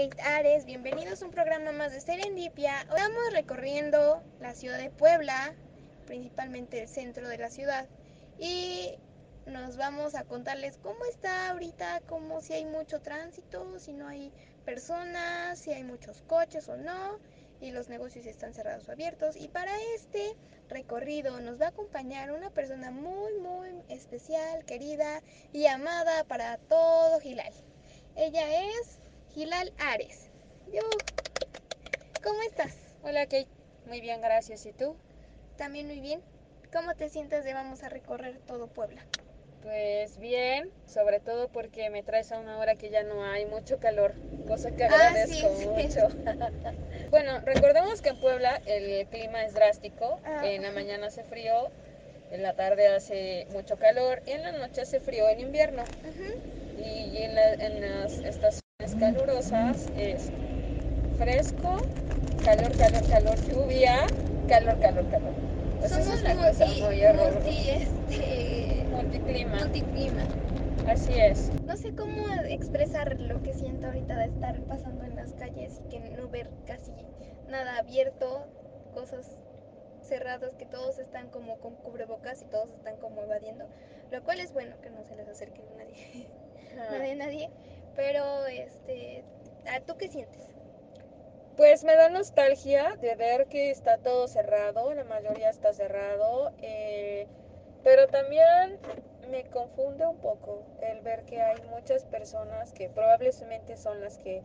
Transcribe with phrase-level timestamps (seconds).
[0.00, 2.80] Kate Ares, bienvenidos a un programa más de Serendipia.
[2.88, 5.54] Estamos recorriendo la ciudad de Puebla,
[6.06, 7.86] principalmente el centro de la ciudad,
[8.38, 8.94] y
[9.44, 14.32] nos vamos a contarles cómo está ahorita, cómo si hay mucho tránsito, si no hay
[14.64, 17.18] personas, si hay muchos coches o no,
[17.60, 19.36] y los negocios están cerrados o abiertos.
[19.36, 20.34] Y para este
[20.70, 25.20] recorrido nos va a acompañar una persona muy, muy especial, querida
[25.52, 27.52] y amada para todo Gilal.
[28.16, 28.99] Ella es
[29.34, 30.28] Gilal Ares.
[30.72, 30.82] Yo,
[32.22, 32.74] ¿Cómo estás?
[33.02, 33.48] Hola Kate,
[33.86, 34.66] muy bien, gracias.
[34.66, 34.96] ¿Y tú?
[35.56, 36.20] También muy bien.
[36.72, 39.02] ¿Cómo te sientes de vamos a recorrer todo Puebla?
[39.62, 43.78] Pues bien, sobre todo porque me traes a una hora que ya no hay mucho
[43.78, 44.14] calor,
[44.46, 45.66] cosa que Ah, agradezco sí, sí.
[45.68, 46.08] mucho.
[47.10, 50.42] bueno, recordemos que en Puebla el clima es drástico, Ah.
[50.46, 51.68] en la mañana hace frío,
[52.30, 55.82] en la tarde hace mucho calor y en la noche hace frío en invierno.
[56.78, 60.30] Y en, la- en las estaciones calurosas es
[61.18, 61.76] fresco,
[62.44, 64.06] calor, calor, calor, lluvia,
[64.48, 65.32] calor, calor, calor.
[65.78, 67.32] Pues Somos es una cosa multi, muy horrorosa.
[67.40, 69.56] multi, este, Multiclima.
[69.58, 70.22] multiclima.
[70.86, 71.50] Así es.
[71.66, 72.12] No sé cómo
[72.48, 76.50] expresar lo que siento ahorita de estar pasando en las calles y que no ver
[76.66, 76.90] casi
[77.48, 78.46] nada abierto,
[78.94, 79.26] cosas
[80.02, 83.66] cerradas, que todos están como con cubrebocas y todos están como evadiendo,
[84.10, 86.26] lo cual es bueno que no se les acerque nadie,
[86.90, 87.50] nadie, nadie,
[87.96, 89.24] pero este,
[89.66, 90.46] ¿a ¿tú qué sientes?
[91.56, 97.26] Pues me da nostalgia de ver que está todo cerrado, la mayoría está cerrado, eh,
[97.82, 98.78] pero también
[99.30, 104.42] me confunde un poco el ver que hay muchas personas que probablemente son las que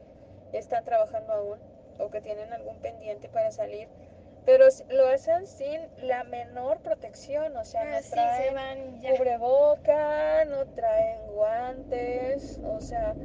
[0.53, 1.59] están trabajando aún
[1.99, 3.87] o que tienen algún pendiente para salir,
[4.45, 9.01] pero lo hacen sin la menor protección, o sea, Ah, no sí, se traen van
[9.01, 9.11] ya.
[9.15, 13.15] cubreboca, no traen guantes, o sea,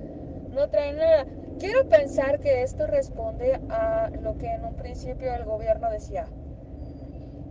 [0.52, 1.26] no traen nada.
[1.58, 6.26] Quiero pensar que esto responde a lo que en un principio el gobierno decía,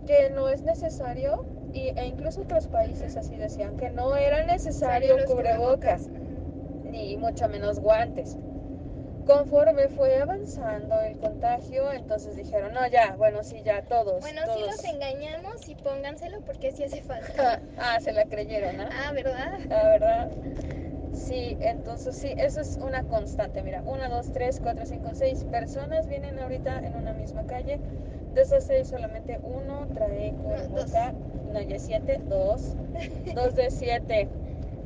[0.06, 5.16] que no es necesario, y, e incluso otros países así decían, que no era necesario
[5.26, 6.90] cubrebocas, Ujú.
[6.90, 8.36] ni mucho menos guantes.
[9.30, 14.20] Conforme fue avanzando el contagio, entonces dijeron, no, ya, bueno, sí, ya, todos.
[14.20, 14.58] Bueno, todos.
[14.58, 17.62] sí los engañamos y pónganselo porque sí hace falta.
[17.78, 18.88] ah, se la creyeron, ¿ah?
[18.92, 19.52] Ah, ¿verdad?
[19.68, 20.30] La verdad.
[21.12, 23.62] Sí, entonces sí, eso es una constante.
[23.62, 27.78] Mira, una, dos, tres, cuatro, cinco, seis personas vienen ahorita en una misma calle.
[28.34, 31.14] De esas seis, solamente uno trae cubreboca.
[31.52, 32.74] No, ya siete, dos.
[33.36, 34.28] Dos de siete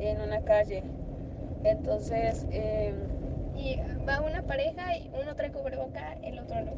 [0.01, 0.83] en una calle.
[1.65, 2.95] Entonces, eh,
[4.09, 6.73] Va una pareja y uno trae cubreboca, el otro no.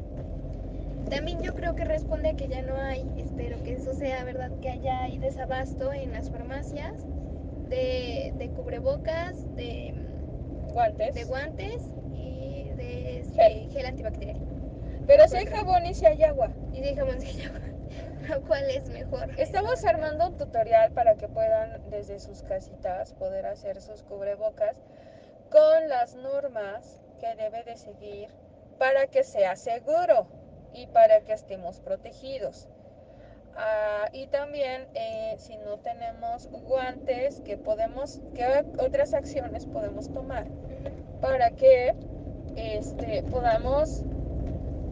[1.09, 4.51] También yo creo que responde a que ya no hay, espero que eso sea verdad,
[4.61, 6.93] que haya hay desabasto en las farmacias
[7.69, 9.93] de, de cubrebocas, de,
[10.73, 11.15] guantes.
[11.15, 11.81] de guantes
[12.13, 13.69] y de Gel.
[13.71, 14.39] gel antibacterial.
[15.05, 16.51] Pero si hay jabón y si hay agua.
[16.73, 17.51] Y de jamoncillo,
[18.29, 19.29] lo cual es mejor.
[19.37, 24.75] Estamos armando un tutorial para que puedan desde sus casitas poder hacer sus cubrebocas
[25.49, 28.29] con las normas que debe de seguir
[28.77, 30.27] para que sea seguro
[30.73, 32.67] y para que estemos protegidos.
[33.55, 40.45] Ah, y también eh, si no tenemos guantes, que podemos, qué otras acciones podemos tomar
[41.21, 41.95] para que
[42.55, 44.03] este, podamos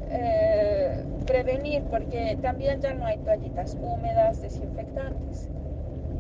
[0.10, 5.50] eh, prevenir, porque también ya no hay toallitas húmedas, desinfectantes.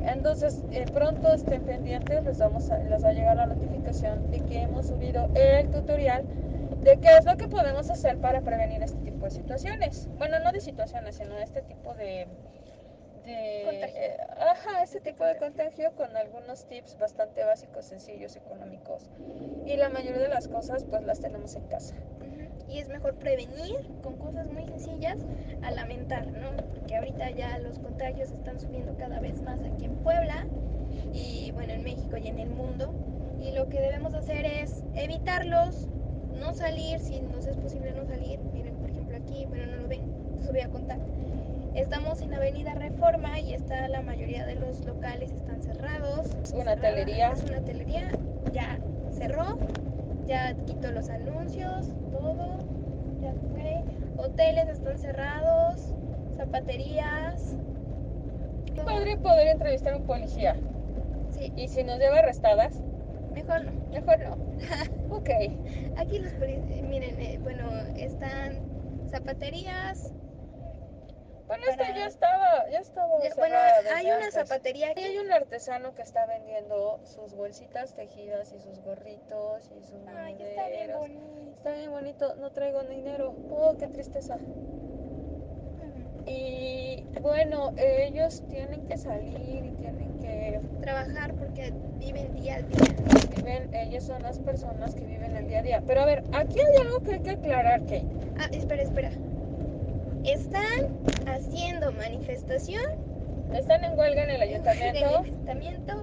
[0.07, 4.41] Entonces, eh, pronto estén pendientes, les, vamos a, les va a llegar la notificación de
[4.41, 6.23] que hemos subido el tutorial
[6.81, 10.07] de qué es lo que podemos hacer para prevenir este tipo de situaciones.
[10.17, 12.27] Bueno, no de situaciones, sino este tipo de...
[13.25, 14.01] de Contagio.
[14.01, 19.09] eh, ajá, este Este tipo de contagio con algunos tips bastante básicos, sencillos, económicos.
[19.66, 21.95] Y la mayoría de las cosas pues las tenemos en casa.
[22.69, 25.19] Y es mejor prevenir con cosas muy sencillas
[25.61, 26.51] a lamentar, ¿no?
[26.73, 30.45] Porque ahorita ya los contagios están subiendo cada vez más aquí en Puebla
[31.13, 32.93] y bueno, en México y en el mundo.
[33.40, 35.87] Y lo que debemos hacer es evitarlos,
[36.40, 38.40] no salir, si nos es posible no salir.
[38.53, 40.01] Miren, por ejemplo, aquí, bueno, no lo ven,
[40.40, 40.99] les voy a contar.
[41.75, 46.28] Estamos en Avenida Reforma y está la mayoría de los locales están cerrados.
[46.53, 46.75] Una Cerrada.
[46.81, 47.31] telería.
[47.31, 48.09] Es una telería,
[48.53, 48.79] ya
[49.11, 49.57] cerró,
[50.27, 52.57] ya quitó los anuncios, todo,
[53.22, 53.83] ya fue.
[54.17, 55.93] Hoteles están cerrados,
[56.35, 57.55] zapaterías.
[58.75, 58.85] todo.
[58.85, 60.55] Padre poder entrevistar a un policía.
[61.31, 62.81] Sí, Y si nos lleva arrestadas,
[63.33, 63.72] mejor no.
[63.91, 64.37] mejor no.
[65.16, 65.29] Ok.
[65.97, 68.59] Aquí los policías, miren, eh, bueno, están
[69.09, 70.13] zapaterías,
[71.47, 73.55] Bueno, esta ya estaba, ya estaba Ya- bueno,
[73.95, 74.33] hay una antes.
[74.33, 75.03] zapatería Y aquí.
[75.03, 80.35] hay un artesano que está vendiendo sus bolsitas tejidas y sus gorritos y sus Ay,
[80.39, 81.51] está bien bonito.
[81.57, 83.35] Está bien bonito, no traigo dinero.
[83.51, 84.37] Oh, qué tristeza.
[86.27, 92.95] Y bueno, ellos tienen que salir y tienen que Trabajar porque viven día a día.
[93.35, 95.83] viven, ellos son las personas que viven el día a día.
[95.85, 98.05] Pero a ver, aquí hay algo que hay que aclarar, Kate.
[98.39, 99.09] Ah, espera, espera.
[100.25, 100.89] Están
[101.27, 102.83] haciendo manifestación
[103.53, 105.93] Están en huelga en el en el ayuntamiento ayuntamiento.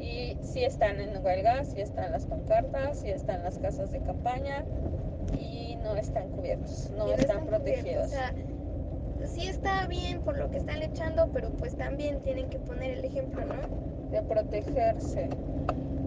[0.00, 4.64] y sí están en huelga, sí están las pancartas, sí están las casas de campaña
[5.38, 8.06] y no están cubiertos, no, están, protegidos.
[8.06, 8.34] O sea,
[9.26, 13.04] sí está bien por lo que están luchando, pero pues también tienen que poner el
[13.04, 13.92] ejemplo, ¿no?
[14.12, 15.28] de protegerse.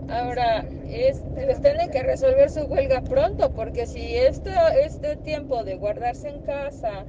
[0.09, 4.51] Ahora, es, les tienen que resolver su huelga pronto, porque si este,
[4.83, 7.03] este tiempo de guardarse en casa,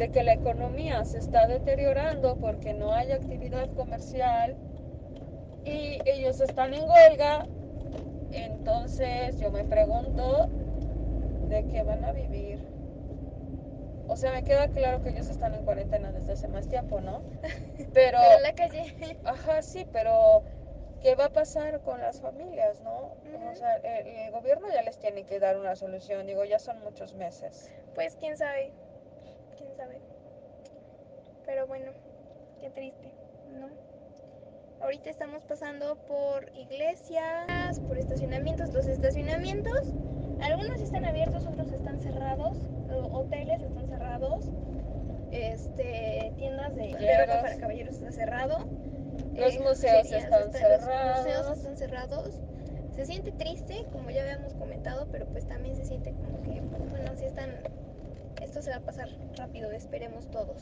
[0.00, 4.56] de que la economía se está deteriorando porque no hay actividad comercial
[5.62, 7.46] y ellos están en huelga,
[8.32, 10.48] entonces yo me pregunto
[11.48, 12.66] de qué van a vivir.
[14.08, 17.20] O sea, me queda claro que ellos están en cuarentena desde hace más tiempo, ¿no?
[17.92, 18.18] Pero...
[18.20, 19.18] Pero en la calle.
[19.24, 20.42] Ajá, sí, pero
[21.02, 23.16] ¿qué va a pasar con las familias, no?
[23.50, 26.80] O sea, el, el gobierno ya les tiene que dar una solución, digo, ya son
[26.80, 27.70] muchos meses.
[27.94, 28.72] Pues quién sabe.
[29.60, 30.00] Quién sabe.
[31.46, 31.92] Pero bueno,
[32.60, 33.12] qué triste,
[33.52, 33.68] ¿no?
[34.82, 38.72] Ahorita estamos pasando por iglesias, por estacionamientos.
[38.72, 39.92] Los estacionamientos,
[40.40, 42.56] algunos están abiertos, otros están cerrados.
[43.12, 44.46] Hoteles están cerrados.
[45.32, 48.58] Este, tiendas de, de ropa para caballeros está cerrado.
[49.34, 50.86] Los Eh, museos están está- cerrados.
[50.86, 52.40] Los museos están cerrados.
[52.96, 57.14] Se siente triste, como ya habíamos comentado, pero pues también se siente como que, bueno,
[57.16, 57.50] si están,
[58.50, 60.56] esto se va a pasar rápido, esperemos todos.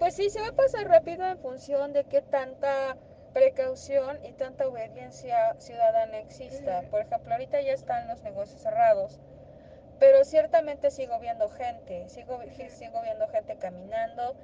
[0.00, 2.96] Pues sí, se va a pasar rápido en función de qué tanta
[3.32, 6.82] precaución y tanta obediencia ciudadana exista.
[6.90, 9.20] Por ejemplo, ahorita ya están los negocios cerrados,
[10.00, 12.40] pero ciertamente sigo viendo gente, sigo,
[12.70, 14.34] sigo viendo gente caminando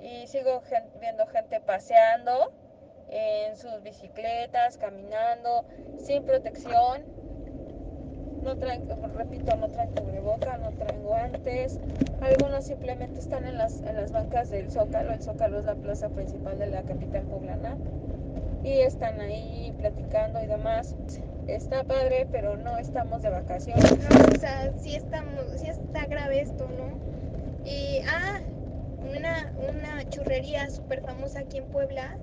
[0.00, 2.50] y sigo gen- viendo gente paseando
[3.10, 5.66] en sus bicicletas, caminando,
[5.98, 7.02] sin protección.
[8.42, 11.78] No traen, repito, no traen cubreboca, no traen guantes.
[12.20, 15.12] Algunos simplemente están en las, en las bancas del Zócalo.
[15.12, 17.76] El Zócalo es la plaza principal de la capital poblana.
[18.64, 20.96] Y están ahí platicando y demás.
[21.46, 23.98] Está padre, pero no estamos de vacaciones.
[23.98, 27.68] No, o sea, sí, estamos, sí está grave esto, ¿no?
[27.68, 28.40] Y, ah,
[29.16, 32.16] una, una churrería súper famosa aquí en Puebla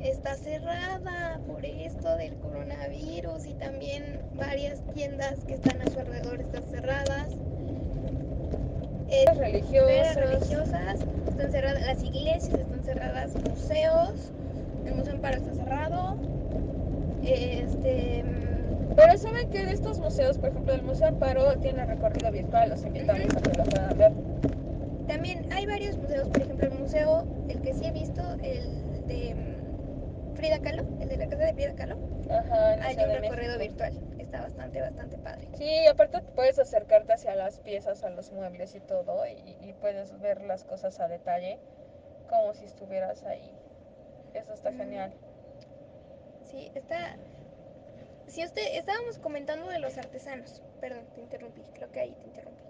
[0.00, 6.40] está cerrada por esto del coronavirus y también varias tiendas que están a su alrededor
[6.40, 7.28] están cerradas.
[9.10, 11.00] Eh, Las religiosas.
[11.28, 14.32] Están cerradas, las iglesias están cerradas, museos,
[14.86, 16.16] el Museo Amparo está cerrado.
[17.22, 22.30] Este, mm, Pero saben que de estos museos, por ejemplo, el Museo Amparo tiene recorrido
[22.32, 24.12] virtual, los invitamos a que lo puedan ver.
[25.06, 29.34] también hay varios museos, por ejemplo, el museo, el que sí he visto, el de
[29.34, 29.47] mm,
[30.38, 31.98] Frida Kahlo, el de la casa de Frida Kahlo,
[32.30, 33.82] Ajá, en hay un recorrido México.
[33.82, 35.48] virtual, está bastante, bastante padre.
[35.56, 40.16] Sí, aparte puedes acercarte hacia las piezas, a los muebles y todo, y, y puedes
[40.20, 41.58] ver las cosas a detalle,
[42.30, 43.50] como si estuvieras ahí.
[44.32, 44.78] Eso está Mm.
[44.78, 45.12] genial.
[46.48, 47.16] Sí, está...
[48.28, 52.62] Si usted, estábamos comentando de los artesanos, perdón, te interrumpí, creo que ahí te interrumpí.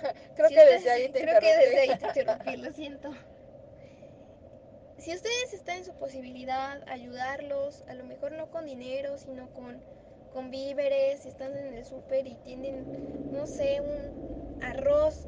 [0.34, 2.12] Creo Si que desde ahí te Creo que desde ahí interrumpí.
[2.14, 3.10] te interrumpí, lo siento.
[5.00, 9.80] Si ustedes están en su posibilidad, ayudarlos, a lo mejor no con dinero, sino con,
[10.34, 12.86] con víveres, si están en el súper y tienen,
[13.32, 14.14] no sé, un
[14.60, 15.26] arroz,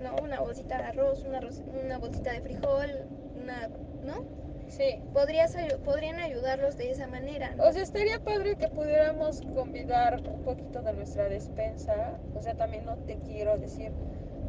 [0.00, 0.16] ¿no?
[0.22, 2.90] Una bolsita de arroz, una, arroz- una bolsita de frijol,
[3.36, 4.16] una, ¿no?
[4.68, 5.00] Sí.
[5.12, 7.64] Podrías, podrían ayudarlos de esa manera, ¿no?
[7.64, 12.18] O sea, estaría padre que pudiéramos convidar un poquito de nuestra despensa.
[12.34, 13.92] O sea, también no te quiero decir,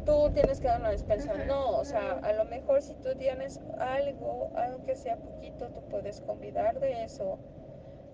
[0.04, 1.32] tú tienes que dar una despensa.
[1.32, 5.80] Ajá, No, o sea, a lo mejor si tú tienes algo, aunque sea poquito, tú
[5.90, 7.38] puedes convidar de eso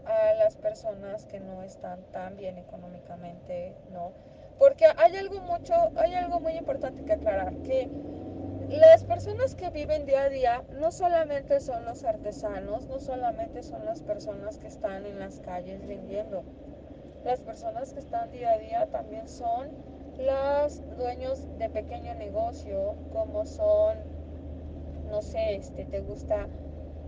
[0.07, 4.13] a las personas que no están tan bien económicamente, ¿no?
[4.59, 7.89] Porque hay algo mucho, hay algo muy importante que aclarar, que
[8.69, 13.85] las personas que viven día a día no solamente son los artesanos, no solamente son
[13.85, 16.45] las personas que están en las calles vendiendo.
[17.25, 19.71] Las personas que están día a día también son
[20.21, 23.99] los dueños de pequeño negocio, como son,
[25.09, 26.49] no sé, este, te gusta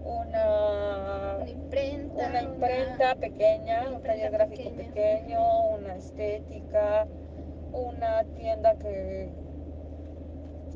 [0.04, 2.28] una Una imprenta.
[2.28, 4.76] una imprenta pequeña, una un taller gráfico pequeña.
[4.76, 5.40] pequeño,
[5.78, 7.07] una estética,
[7.73, 9.37] una tienda que,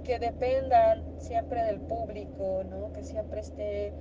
[0.05, 2.93] que dependan siempre del público, ¿no?
[2.93, 3.93] Que siempre esté,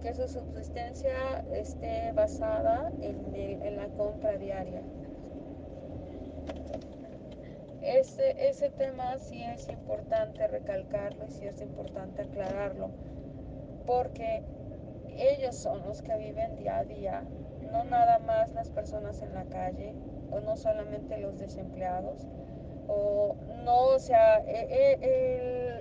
[0.00, 4.82] que su subsistencia esté basada en, el, en la compra diaria.
[7.98, 12.90] Ese, ese tema sí es importante recalcarlo y sí es importante aclararlo,
[13.86, 14.42] porque
[15.16, 17.22] ellos son los que viven día a día,
[17.70, 19.94] no nada más las personas en la calle
[20.30, 22.26] o no solamente los desempleados
[22.88, 24.66] o no, o sea, e,
[25.02, 25.80] e,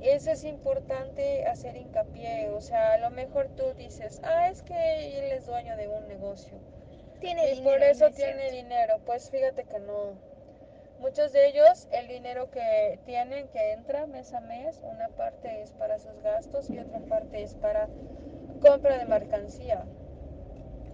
[0.00, 5.18] eso es importante hacer hincapié, o sea, a lo mejor tú dices, ah, es que
[5.18, 6.58] él es dueño de un negocio.
[7.20, 7.62] Tiene y dinero.
[7.62, 8.56] por eso no es tiene cierto.
[8.56, 10.31] dinero, pues fíjate que no.
[11.02, 15.72] Muchos de ellos, el dinero que tienen, que entra mes a mes, una parte es
[15.72, 17.88] para sus gastos y otra parte es para
[18.60, 19.84] compra de mercancía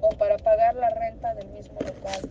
[0.01, 2.23] o para pagar la renta del mismo local.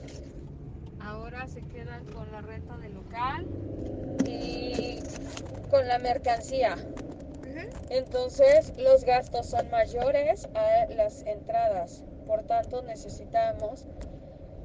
[0.99, 3.45] Ahora se quedan con la renta del local
[4.25, 4.99] y
[5.69, 6.77] con la mercancía.
[7.91, 12.03] Entonces los gastos son mayores a las entradas.
[12.25, 13.85] Por tanto necesitamos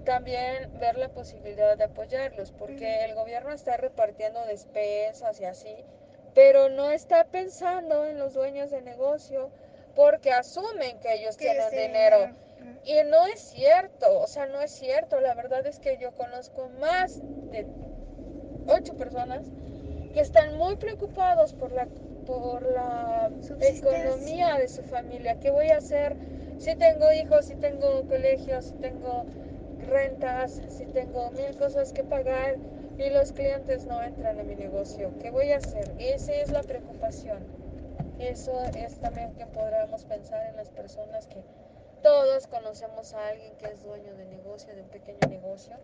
[0.05, 5.75] también ver la posibilidad de apoyarlos, porque el gobierno está repartiendo despensas y así,
[6.35, 9.51] pero no está pensando en los dueños de negocio
[9.95, 12.19] porque asumen que ellos Que tienen dinero.
[12.19, 12.43] dinero.
[12.85, 15.21] Y no es cierto, o sea, no es cierto.
[15.21, 17.67] La verdad es que yo conozco más de
[18.67, 19.45] ocho personas
[20.13, 21.87] que están muy preocupados por la,
[22.27, 23.31] por la
[23.61, 25.39] economía de su familia.
[25.41, 26.17] ¿Qué voy a hacer
[26.59, 29.25] si tengo hijos, si tengo colegios, si tengo
[29.83, 32.57] rentas, si tengo mil cosas que pagar
[32.99, 35.13] y los clientes no entran a mi negocio?
[35.21, 35.95] ¿Qué voy a hacer?
[35.99, 37.45] Esa es la preocupación.
[38.19, 41.43] Eso es también que podríamos pensar en las personas que
[42.03, 45.77] todos conocemos a alguien que es dueño de negocio, de un pequeño negocio,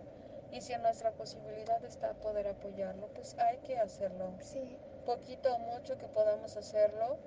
[0.50, 4.32] y si en nuestra posibilidad está poder apoyarlo, pues hay que hacerlo.
[4.40, 4.76] Sí.
[5.04, 7.18] Poquito o mucho que podamos hacerlo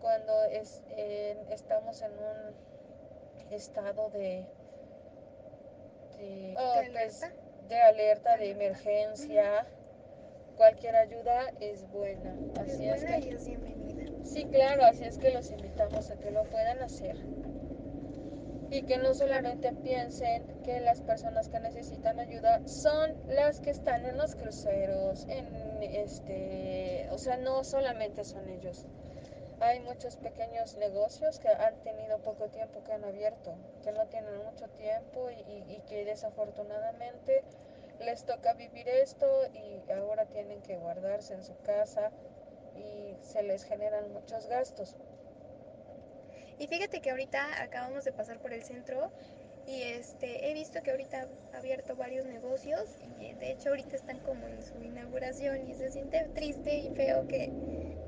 [0.00, 4.46] cuando es, eh, estamos en un estado de,
[6.20, 7.32] de, oh, ¿De pues, alerta?
[7.68, 9.66] de alerta, De emergencia.
[10.56, 12.34] Cualquier ayuda es buena.
[12.60, 14.24] Así es buena que y es bienvenida.
[14.24, 17.16] Sí, claro, así es que los invitamos a que lo puedan hacer.
[18.70, 24.04] Y que no solamente piensen que las personas que necesitan ayuda son las que están
[24.04, 28.86] en los cruceros, en este, o sea, no solamente son ellos.
[29.60, 34.36] Hay muchos pequeños negocios que han tenido poco tiempo que han abierto, que no tienen
[34.38, 37.44] mucho tiempo y, y- que desafortunadamente
[38.00, 42.10] les toca vivir esto y ahora tienen que guardarse en su casa
[42.74, 44.96] y se les generan muchos gastos.
[46.58, 49.10] Y fíjate que ahorita acabamos de pasar por el centro
[49.66, 54.18] y este he visto que ahorita ha abierto varios negocios y de hecho ahorita están
[54.20, 57.52] como en su inauguración y se siente triste y feo que,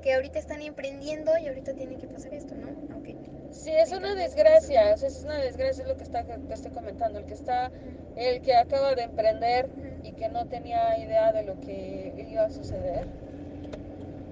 [0.01, 2.67] que ahorita están emprendiendo y ahorita tiene que pasar esto, ¿no?
[2.93, 3.15] Aunque
[3.51, 6.71] Sí, es una desgracia, negocios, o sea, es una desgracia lo que está que estoy
[6.71, 7.71] comentando, el que está,
[8.15, 9.69] el que acaba de emprender
[10.03, 13.05] y que no tenía idea de lo que iba a suceder,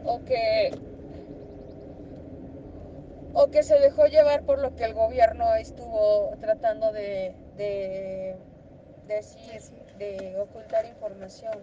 [0.04, 0.72] o que
[3.34, 8.36] o que se dejó llevar por lo que el gobierno estuvo tratando de, de
[9.08, 9.96] decir, Decir.
[9.98, 11.60] de ocultar información.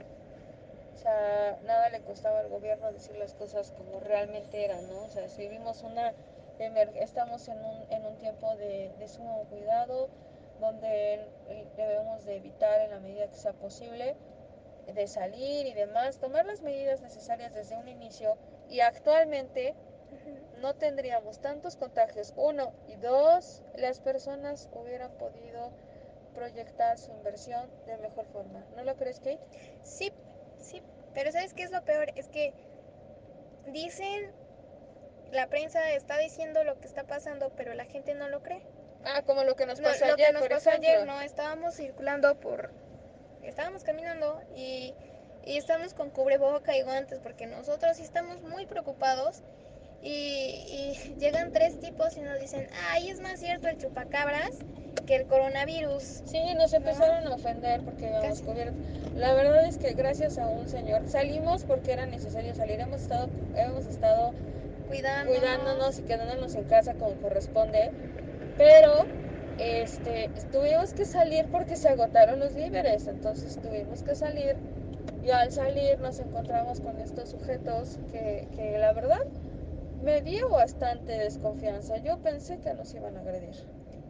[0.94, 5.04] O sea, nada le costaba al gobierno decir las cosas como realmente eran, ¿no?
[5.04, 6.12] O sea, si vivimos una,
[6.96, 10.08] estamos en un, en un tiempo de, de sumo cuidado,
[10.60, 11.24] donde
[11.76, 14.16] debemos de evitar en la medida que sea posible
[14.92, 18.36] de salir y demás, tomar las medidas necesarias desde un inicio
[18.68, 19.74] y actualmente.
[20.60, 22.32] No tendríamos tantos contagios.
[22.36, 25.72] Uno y dos, las personas hubieran podido
[26.34, 28.64] proyectar su inversión de mejor forma.
[28.76, 29.40] ¿No lo crees, Kate?
[29.82, 30.12] Sí,
[30.58, 30.82] sí,
[31.14, 32.10] pero ¿sabes qué es lo peor?
[32.16, 32.52] Es que
[33.66, 34.30] dicen,
[35.32, 38.62] la prensa está diciendo lo que está pasando, pero la gente no lo cree.
[39.04, 40.90] Ah, como lo que nos No, pasó lo ayer, que nos por pasó ejemplo.
[40.90, 41.20] ayer, ¿no?
[41.20, 42.70] Estábamos circulando por...
[43.42, 44.94] Estábamos caminando y,
[45.44, 49.42] y estamos con cubreboca y guantes porque nosotros sí estamos muy preocupados
[50.02, 54.50] y, y llegan tres tipos y nos dicen, ay, es más cierto el chupacabras
[55.06, 56.02] que el coronavirus.
[56.02, 58.74] Sí, nos empezaron a ofender porque habíamos cubierto.
[59.16, 62.80] La verdad es que gracias a un señor salimos porque era necesario salir.
[62.80, 64.32] Hemos estado, hemos estado
[64.86, 65.38] Cuidándonos.
[65.38, 67.90] cuidándonos y quedándonos en casa como corresponde.
[68.56, 69.06] Pero
[69.58, 73.06] este, tuvimos que salir porque se agotaron los víveres.
[73.06, 74.56] Entonces tuvimos que salir.
[75.24, 79.26] Y al salir nos encontramos con estos sujetos que, que la verdad
[80.02, 81.98] me dio bastante desconfianza.
[81.98, 83.54] Yo pensé que nos iban a agredir.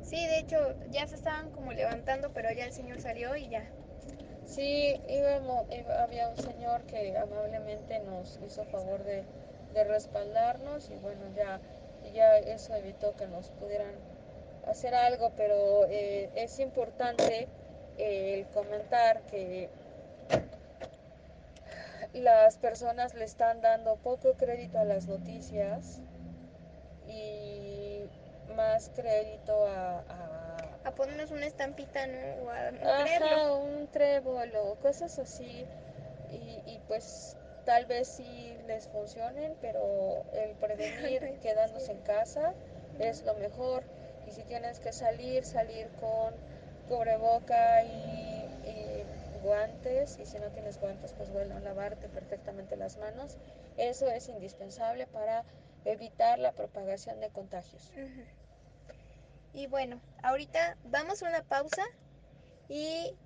[0.03, 0.57] Sí, de hecho,
[0.91, 3.65] ya se estaban como levantando, pero ya el señor salió y ya.
[4.47, 9.25] Sí, íbamos, iba- había un señor que amablemente nos hizo favor de,
[9.75, 11.61] de respaldarnos y bueno, ya,
[12.15, 13.93] ya eso evitó que nos pudieran
[14.67, 17.49] hacer algo, pero eh, es importante
[17.99, 19.69] eh, el comentar que
[22.15, 26.01] las personas le están dando poco crédito a las noticias
[27.07, 28.03] y
[28.55, 30.03] más crédito a,
[30.85, 32.19] a, ponernos una estampita, ¿no?
[32.45, 35.67] O a Ajá, un trébol o cosas así.
[36.31, 42.55] Y, y pues tal vez sí les funcionen, pero el prevenir quedándose en casa
[42.99, 43.85] es lo mejor.
[44.27, 46.35] Y si tienes que salir, salir con
[46.89, 48.18] cubreboca y,
[49.41, 50.19] guantes.
[50.19, 53.37] Y si no tienes guantes, pues bueno, lavarte perfectamente las manos.
[53.77, 55.45] Eso es indispensable para
[55.85, 57.93] evitar la propagación de contagios.
[59.55, 61.83] Y bueno, ahorita vamos a una pausa
[62.69, 63.17] y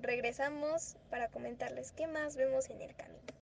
[0.00, 3.37] regresamos para comentarles qué más vemos en el camino.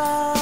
[0.00, 0.39] far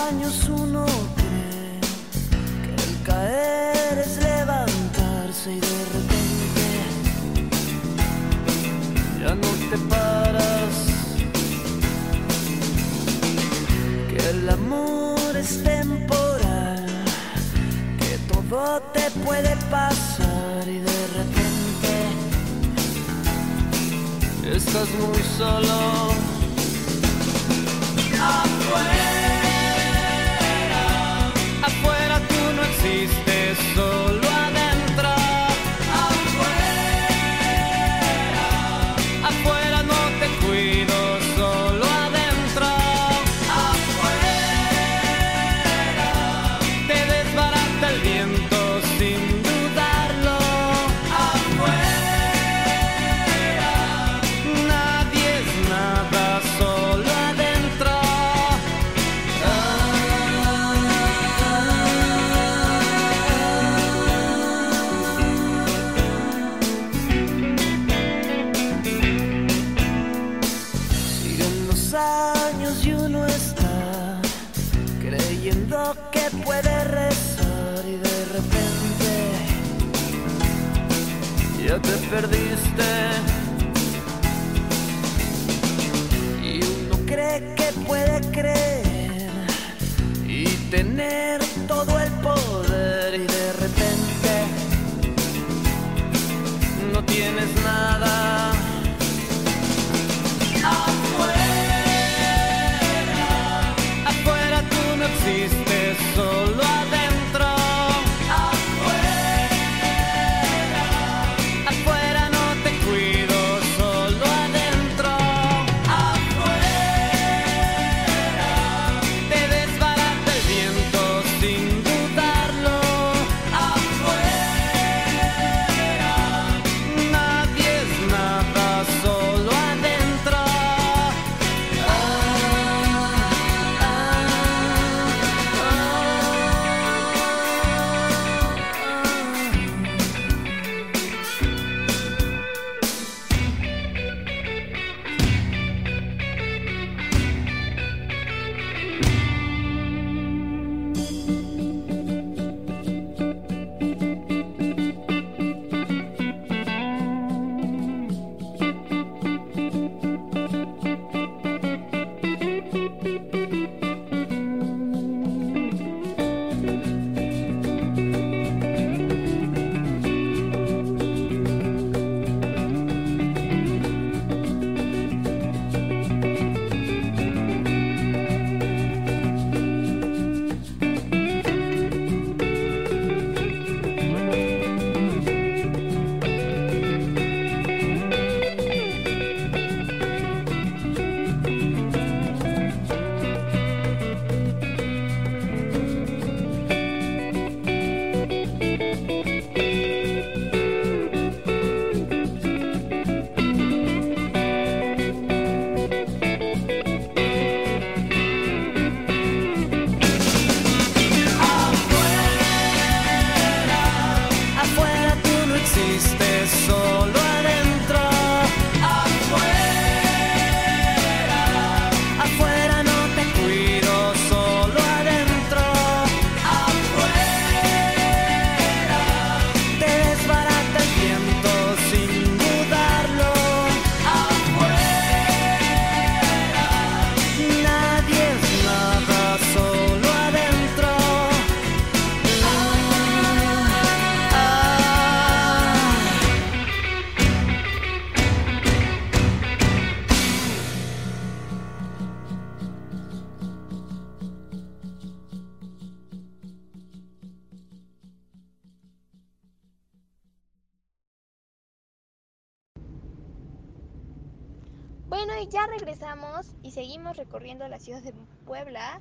[267.78, 268.12] ciudad de
[268.44, 269.00] Puebla.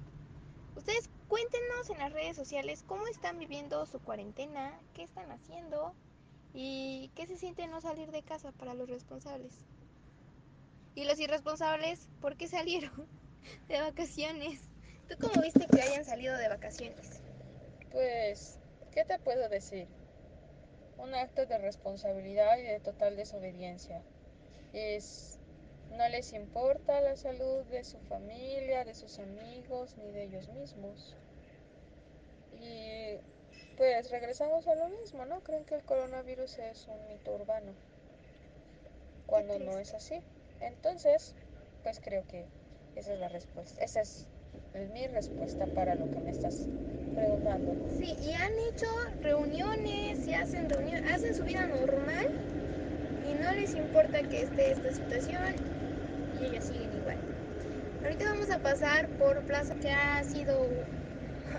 [0.75, 5.93] Ustedes cuéntenos en las redes sociales cómo están viviendo su cuarentena, qué están haciendo
[6.53, 9.53] y qué se siente no salir de casa para los responsables.
[10.95, 13.07] Y los irresponsables, ¿por qué salieron
[13.67, 14.61] de vacaciones?
[15.07, 17.21] ¿Tú cómo viste que hayan salido de vacaciones?
[17.91, 18.59] Pues,
[18.91, 19.87] ¿qué te puedo decir?
[20.97, 24.01] Un acto de responsabilidad y de total desobediencia.
[24.73, 25.37] Es
[25.97, 31.15] no les importa la salud de su familia, de sus amigos, ni de ellos mismos.
[32.62, 33.17] Y
[33.77, 35.41] pues regresamos a lo mismo, ¿no?
[35.41, 37.73] Creen que el coronavirus es un mito urbano,
[39.25, 40.21] cuando no es así.
[40.62, 41.33] Entonces,
[41.83, 42.45] pues creo que
[42.95, 43.83] esa es la respuesta.
[43.83, 44.27] Esa es
[44.93, 46.67] mi respuesta para lo que me estás
[47.15, 47.75] preguntando.
[47.97, 48.88] Sí, y han hecho
[49.21, 52.27] reuniones y hacen reuniones, hacen su vida normal
[53.27, 55.76] y no les importa que esté esta situación
[56.41, 57.17] y ellos siguen igual.
[58.04, 60.67] Ahorita vamos a pasar por Plaza que ha sido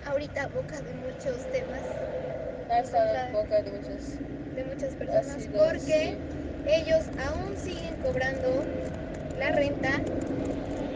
[0.06, 1.82] ahorita boca de muchos temas.
[2.70, 4.18] Ha estado boca de muchos.
[4.54, 6.16] De muchas personas sido, porque sí.
[6.66, 8.64] ellos aún siguen cobrando
[9.38, 9.90] la renta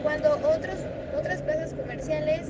[0.02, 0.76] cuando otros,
[1.16, 2.48] otras plazas comerciales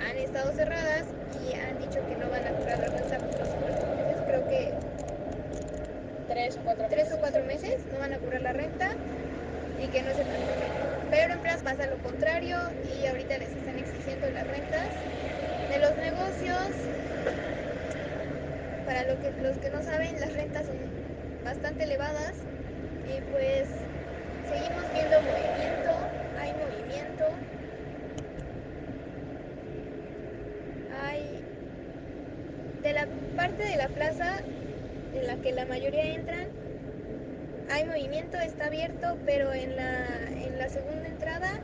[0.00, 1.04] han estado cerradas
[1.44, 4.22] y han dicho que no van a cobrar la renta por los próximos meses.
[4.26, 4.72] Creo que
[6.28, 7.14] Tres o cuatro tres meses.
[7.14, 8.90] o cuatro meses no van a cobrar la renta
[9.82, 10.68] y que no se preocupen.
[11.10, 14.88] Pero en Plaza pasa lo contrario y ahorita les están exigiendo las rentas
[15.70, 16.68] de los negocios.
[18.84, 20.76] Para lo que, los que no saben, las rentas son
[21.44, 22.34] bastante elevadas
[23.06, 23.68] y pues
[24.48, 25.90] seguimos viendo movimiento,
[26.40, 27.24] hay movimiento.
[31.04, 31.44] Hay
[32.82, 34.38] de la parte de la plaza
[35.14, 36.45] en la que la mayoría entran,
[37.70, 41.60] hay movimiento, está abierto, pero en la, en la segunda entrada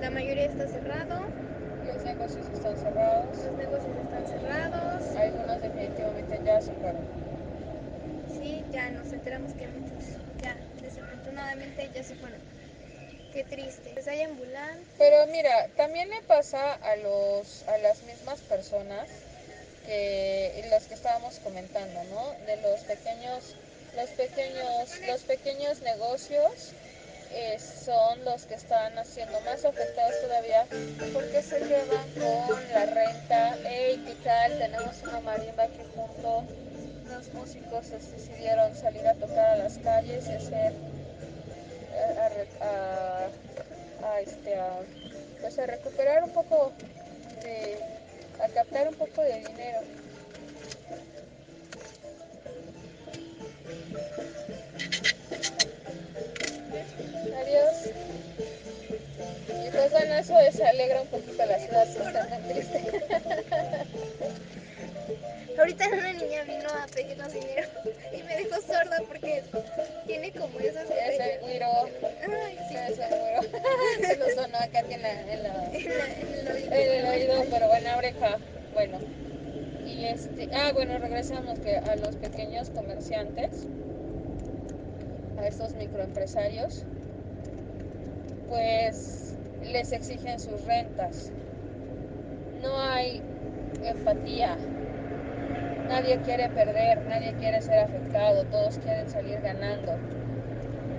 [0.00, 1.24] la mayoría está cerrado,
[1.86, 3.36] Los negocios están cerrados.
[3.36, 7.02] los negocios están cerrados, Algunos definitivamente ya se fueron.
[8.28, 10.04] sí, ya nos enteramos que muchos
[10.42, 12.38] ya desafortunadamente ya se fueron.
[13.32, 13.90] Qué triste.
[13.92, 14.86] Pues hay ambulancias.
[14.98, 19.06] Pero mira, también le pasa a los a las mismas personas
[19.86, 22.32] que los que estábamos comentando, ¿no?
[22.46, 23.54] De los pequeños
[23.98, 26.72] los pequeños los pequeños negocios
[27.32, 30.66] eh, son los que están haciendo más afectados todavía
[31.12, 33.54] porque se quedan con la renta.
[33.64, 34.58] Hey, ¿qué tal?
[34.58, 36.44] Tenemos una marimba aquí junto.
[37.10, 40.72] Los músicos decidieron salir a tocar a las calles y hacer
[42.30, 43.28] re- a-
[44.06, 44.70] a, este a,
[45.40, 46.72] pues a recuperar un poco
[47.42, 47.78] de
[48.42, 49.80] a captar un poco de dinero
[57.40, 57.76] adiós
[59.48, 62.84] y pues bueno eso desalegra un poquito la ciudad que está tan triste
[65.58, 67.68] Ahorita una niña vino a pedirnos dinero
[68.16, 69.42] y me dejó sorda porque
[70.06, 71.40] tiene como esas es el botellas.
[71.40, 71.66] güiro
[72.46, 72.76] Ay, sí.
[73.10, 73.42] güiro
[74.06, 76.72] se lo sonó acá en la, en la En, la- en el oído.
[76.72, 78.38] en el oído pero buena oreja
[78.72, 79.00] bueno
[80.08, 83.66] este ah bueno regresamos que a los pequeños comerciantes
[85.38, 86.84] a estos microempresarios
[88.48, 91.30] pues les exigen sus rentas.
[92.62, 93.22] No hay
[93.84, 94.56] empatía.
[95.88, 99.92] Nadie quiere perder nadie quiere ser afectado todos quieren salir ganando.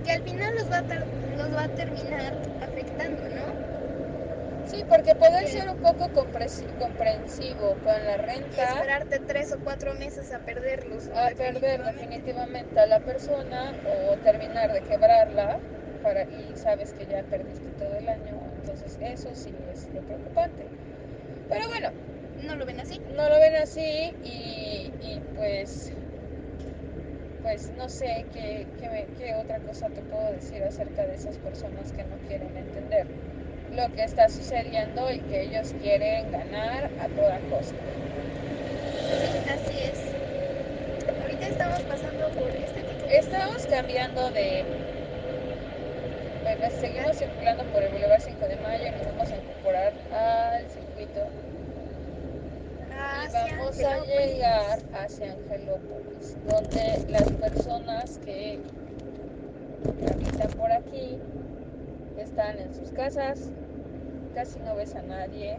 [0.04, 3.69] Que al final los va a, va a terminar afectando, ¿no?
[4.70, 9.60] Sí porque poder ser un poco comprensi- comprensivo con la Y renta esperarte tres o
[9.64, 11.08] cuatro meses a perderlos.
[11.10, 12.80] a perder Definitivamente.
[12.80, 15.60] a la persona o terminar de quebrarla
[16.02, 20.68] para, y sabes que ya perdiste todo el año, entonces eso sí es lo preocupante.
[21.50, 21.90] Pero bueno,
[22.48, 23.02] ¿No lo ven así?
[23.16, 25.92] no lo ven así y, y pues
[27.42, 31.92] pues no sé qué, qué, qué otra cosa te puedo decir acerca de esas personas
[31.92, 33.08] que no quieren entender
[33.80, 37.78] lo que está sucediendo y que ellos quieren ganar a toda costa.
[39.10, 40.00] Sí, así es.
[41.22, 43.18] Ahorita estamos pasando por este tipo de...
[43.18, 44.66] Estamos cambiando de.
[46.44, 50.70] Bueno, seguimos circulando por el Boulevard 5 de Mayo y nos vamos a incorporar al
[50.70, 51.28] circuito.
[52.92, 58.60] Y vamos a llegar hacia Angelópolis, donde las personas que
[60.12, 61.18] habitan por aquí
[62.18, 63.50] están en sus casas,
[64.34, 65.58] casi no ves a nadie.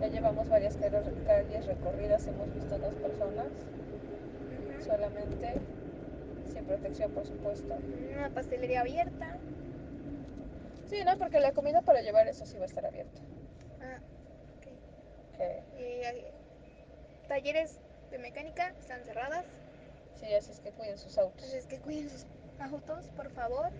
[0.00, 3.46] Ya llevamos varias calles recorridas, hemos visto a dos personas
[4.84, 5.54] solamente,
[6.52, 7.74] sin protección por supuesto.
[8.14, 9.38] Una pastelería abierta.
[10.88, 13.20] Sí, no, porque la comida para llevar eso sí va a estar abierta.
[13.80, 13.98] Ah,
[14.58, 15.36] ok.
[15.38, 16.30] Que- Y, eh,
[17.26, 19.44] talleres de mecánica están cerradas.
[20.20, 21.42] Sí, así es que cuiden sus autos.
[21.44, 22.26] Así es que cuiden sus
[22.60, 23.70] autos, por favor.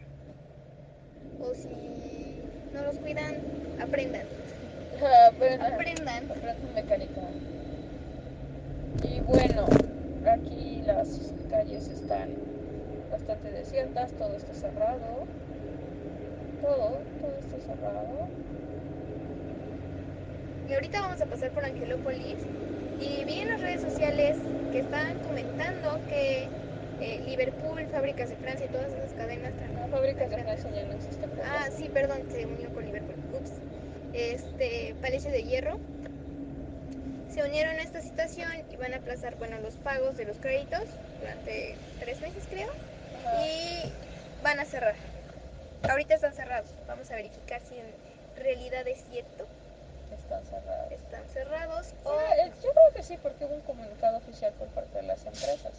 [1.40, 2.40] O si
[2.72, 3.36] no los cuidan,
[3.80, 4.22] aprendan.
[5.28, 6.24] Aprendan, Aprendan.
[6.24, 7.20] aprendan mecánica.
[9.02, 9.66] Y bueno,
[10.30, 12.30] aquí las calles están
[13.10, 15.26] bastante desiertas, todo está cerrado.
[16.62, 18.28] todo, todo está cerrado.
[20.68, 22.38] Y ahorita vamos a pasar por Angelópolis
[23.00, 24.38] y vi en las redes sociales
[24.72, 26.48] que estaban comentando que
[27.00, 30.84] eh, Liverpool, fábricas de Francia y todas esas cadenas tan La fábrica de Francia ya
[30.84, 31.26] no existe.
[31.44, 33.16] Ah, sí, perdón, se unió con Liverpool.
[33.34, 33.52] Ups.
[34.12, 35.78] Este, Palacio de Hierro.
[37.30, 40.84] Se unieron a esta situación y van a aplazar, bueno, los pagos de los créditos
[41.20, 42.70] durante tres meses, creo.
[42.70, 43.46] Ajá.
[43.46, 43.92] Y
[44.42, 44.94] van a cerrar.
[45.88, 46.70] Ahorita están cerrados.
[46.88, 47.86] Vamos a verificar si en
[48.42, 49.46] realidad es cierto.
[50.18, 50.92] Están cerrados.
[50.92, 52.12] Están cerrados o...
[52.12, 55.24] Ah, eh, yo creo que sí, porque hubo un comunicado oficial por parte de las
[55.26, 55.72] empresas.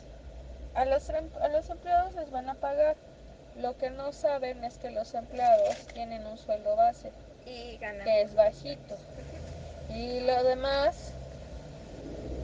[0.78, 2.96] A los, a los empleados les van a pagar.
[3.60, 7.12] Lo que no saben es que los empleados tienen un sueldo base,
[7.46, 8.06] Y ganan.
[8.06, 8.96] que es bajito.
[9.90, 11.12] Y lo demás,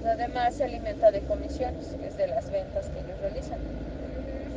[0.03, 3.59] lo demás se alimenta de comisiones, que es de las ventas que ellos realizan.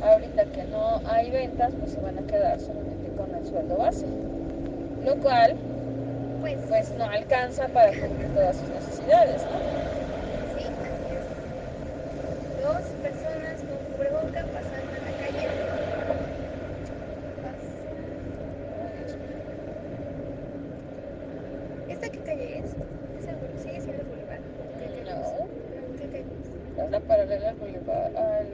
[0.01, 4.05] Ahorita que no hay ventas, pues se van a quedar solamente con el sueldo base.
[5.05, 5.55] Lo cual,
[6.41, 9.57] Pues, pues no alcanza para cubrir todas sus necesidades, ¿no?
[10.57, 12.63] sí, así es.
[12.63, 15.47] Dos personas con cubreboca pasando en la calle.
[17.41, 17.77] Pasa-
[21.89, 22.65] ¿Esta qué calle es?
[22.65, 24.41] ¿Es el bul- ¿Sigue siendo el boulevard?
[24.79, 25.05] ¿Qué calle es?
[25.07, 25.11] No.
[25.21, 26.25] No, ¿qué calle
[26.77, 26.83] es?
[26.83, 28.47] Es la paralela al boulevard, al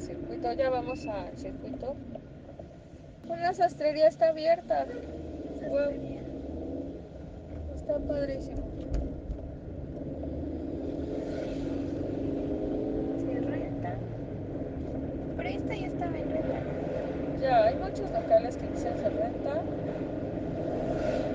[0.00, 0.52] circuito.
[0.54, 1.96] Ya vamos al circuito.
[3.26, 4.86] Una sastrería está abierta.
[5.66, 5.90] Wow.
[7.74, 8.62] Está padrísimo.
[13.18, 13.94] Se renta.
[15.36, 16.60] Pero esta ya estaba en renta.
[17.40, 19.62] Ya, hay muchos locales que dicen se renta.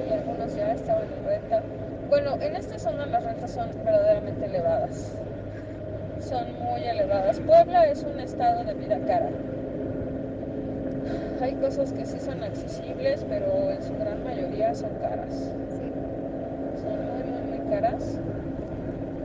[0.08, 1.64] Y algunos ya estaban en renta.
[2.10, 5.18] Bueno, en esta zona las rentas son verdaderamente elevadas.
[6.22, 7.40] Son muy elevadas.
[7.40, 9.30] Puebla es un estado de vida cara.
[11.42, 15.34] Hay cosas que sí son accesibles, pero en su gran mayoría son caras.
[15.70, 15.92] Sí.
[16.82, 18.20] son muy, muy, muy caras.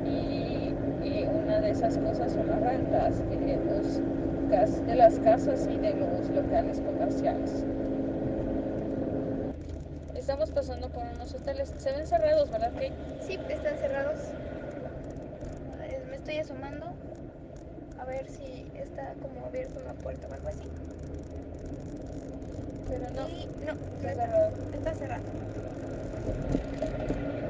[0.05, 0.74] Y,
[1.07, 5.94] y una de esas cosas son las rentas de, los, de las casas y de
[5.94, 7.64] los locales comerciales.
[10.14, 11.74] Estamos pasando por unos hoteles.
[11.78, 12.92] Se ven cerrados, ¿verdad, Kate?
[13.20, 14.18] Sí, están cerrados.
[16.33, 16.87] Estoy asomando
[18.01, 20.66] a ver si está como abierta una puerta o algo así.
[22.88, 23.73] Pero no, Y no,
[24.09, 24.53] está cerrado.
[24.73, 25.23] está cerrado.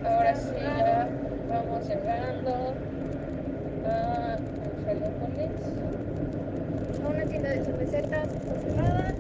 [0.05, 1.09] Ahora sí, ya
[1.49, 2.75] vamos llegando
[3.87, 5.51] a Angelópolis.
[7.05, 9.15] A una tienda de cervecetas está cerrada.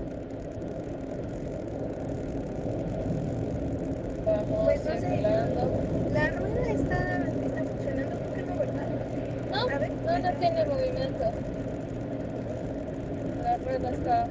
[4.26, 5.82] Vamos Pues no circulando
[6.30, 8.86] rueda está, está funcionando, creo que no, ¿verdad?
[9.50, 11.24] No, A ver, no, no tiene movimiento.
[13.42, 14.26] La rueda está.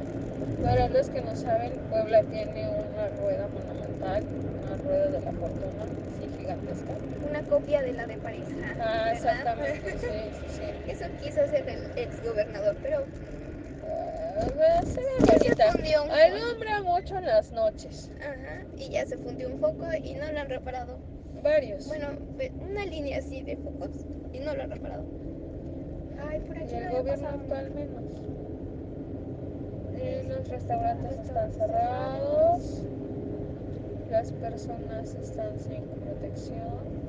[0.63, 4.23] Para los que no saben, Puebla tiene una rueda monumental,
[4.65, 5.85] una rueda de la fortuna,
[6.19, 6.93] sí, gigantesca.
[7.29, 8.45] Una copia de la de París.
[8.79, 9.11] Ah, ¿verdad?
[9.13, 10.91] exactamente, sí, sí, sí.
[10.91, 13.05] Eso quiso hacer el ex gobernador, pero
[14.63, 15.71] Ah, se ve Ya se bonita.
[15.71, 18.11] fundió un Alumbra mucho en las noches.
[18.19, 20.97] ajá, y ya se fundió un foco y no lo han reparado.
[21.43, 21.87] Varios.
[21.87, 22.07] Bueno,
[22.69, 23.89] una línea así de focos
[24.31, 25.03] y no lo han reparado.
[26.29, 28.03] Ay, por y aquí el no había gobierno actual menos.
[30.27, 32.83] Los restaurantes están cerrados.
[34.09, 37.01] Las personas están sin protección.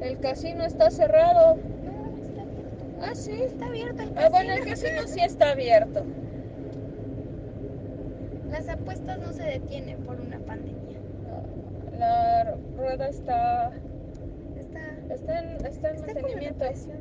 [0.00, 1.56] El casino está cerrado.
[1.56, 2.84] No, está abierto.
[3.02, 3.32] Ah, sí.
[3.42, 4.88] Está abierto el Ah, bueno, el casino.
[4.96, 6.02] casino sí está abierto.
[8.50, 10.98] Las apuestas no se detienen por una pandemia.
[11.26, 13.72] No, La rueda está,
[14.58, 14.80] Está,
[15.14, 16.58] está en, está en está con mantenimiento.
[16.64, 16.96] reparación,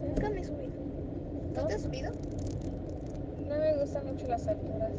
[0.00, 0.06] ¿no?
[0.08, 0.71] Nunca me subido.
[1.54, 1.66] ¿Tú ¿No?
[1.66, 2.10] te has subido?
[3.48, 4.90] No me gustan mucho las alturas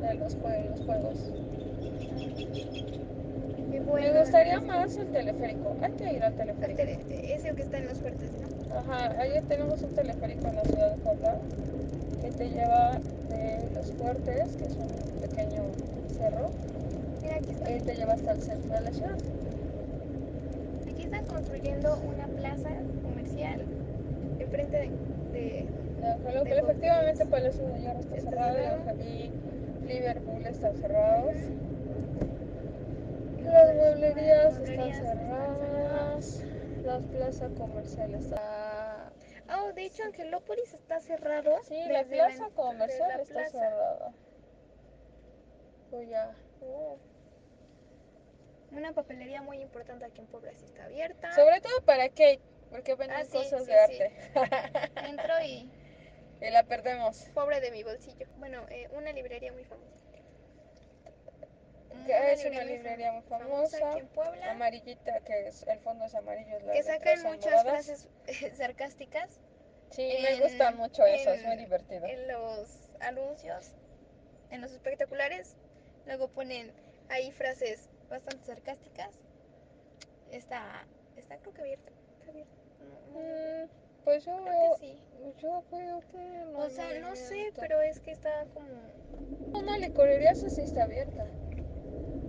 [0.00, 1.16] de los, jue- los juegos.
[3.86, 4.12] Bueno.
[4.12, 5.76] Me gustaría más el teleférico.
[5.82, 6.82] Hay que ir al teleférico.
[6.82, 8.76] Es el que está en los fuertes, ¿no?
[8.78, 11.38] Ajá, ayer tenemos un teleférico en la ciudad de Puebla
[12.22, 12.98] que te lleva
[13.28, 15.62] de los fuertes, que es un pequeño
[16.16, 16.50] cerro,
[17.22, 17.70] Mira, aquí está.
[17.72, 19.16] y te lleva hasta el centro de la ciudad.
[20.88, 22.70] Aquí están construyendo una plaza
[23.02, 23.60] comercial
[24.50, 24.90] enfrente
[25.32, 25.66] de,
[26.02, 27.26] de efectivamente.
[27.26, 29.86] Palacio de Hierro está Está cerrado y cerrado.
[29.86, 31.34] Liverpool están cerrados.
[33.38, 36.44] y Las las mueblerías están están cerradas.
[36.84, 39.12] La plaza comercial está.
[39.58, 41.50] Oh, de hecho, Angelópolis está cerrado.
[41.64, 43.50] Sí, la plaza comercial la está plaza.
[43.50, 44.12] cerrada.
[46.08, 46.32] Ya.
[46.62, 46.96] Oh.
[48.72, 51.32] Una papelería muy importante aquí en Puebla sí está abierta.
[51.34, 52.40] Sobre todo para Kate,
[52.70, 54.02] porque venden Ah, sí, cosas sí, de sí.
[54.02, 54.90] arte.
[55.08, 55.70] Entro y
[56.40, 57.18] Y la perdemos.
[57.34, 58.26] Pobre de mi bolsillo.
[58.38, 59.86] Bueno, eh, una librería muy famosa.
[62.06, 63.90] Que es una librería muy famosa.
[63.90, 64.50] aquí en Puebla.
[64.52, 66.58] Amarillita, que es, el fondo es amarillo.
[66.60, 67.86] Las que letras sacan muchas moradas.
[67.86, 69.40] frases eh, sarcásticas
[69.90, 72.06] Sí, me gusta mucho eso, es muy divertido.
[72.06, 73.72] en los anuncios,
[74.50, 75.56] en los espectaculares.
[76.06, 76.72] Luego ponen
[77.08, 79.18] ahí frases bastante sarcásticas.
[80.30, 81.90] Está, está creo que abierta.
[82.20, 82.59] Está abierta.
[83.14, 83.68] Mm,
[84.04, 84.98] pues yo creo que sí.
[85.40, 88.68] yo que no O sea, no sé, pero es que está como...
[89.58, 91.24] Una licorería sí está abierta.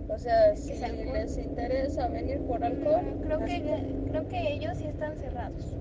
[0.08, 1.14] O sea, si Es alcohol.
[1.14, 3.62] les interesa venir por alcohol, No, creo que,
[4.10, 5.74] creo que ellos sí están cerrados.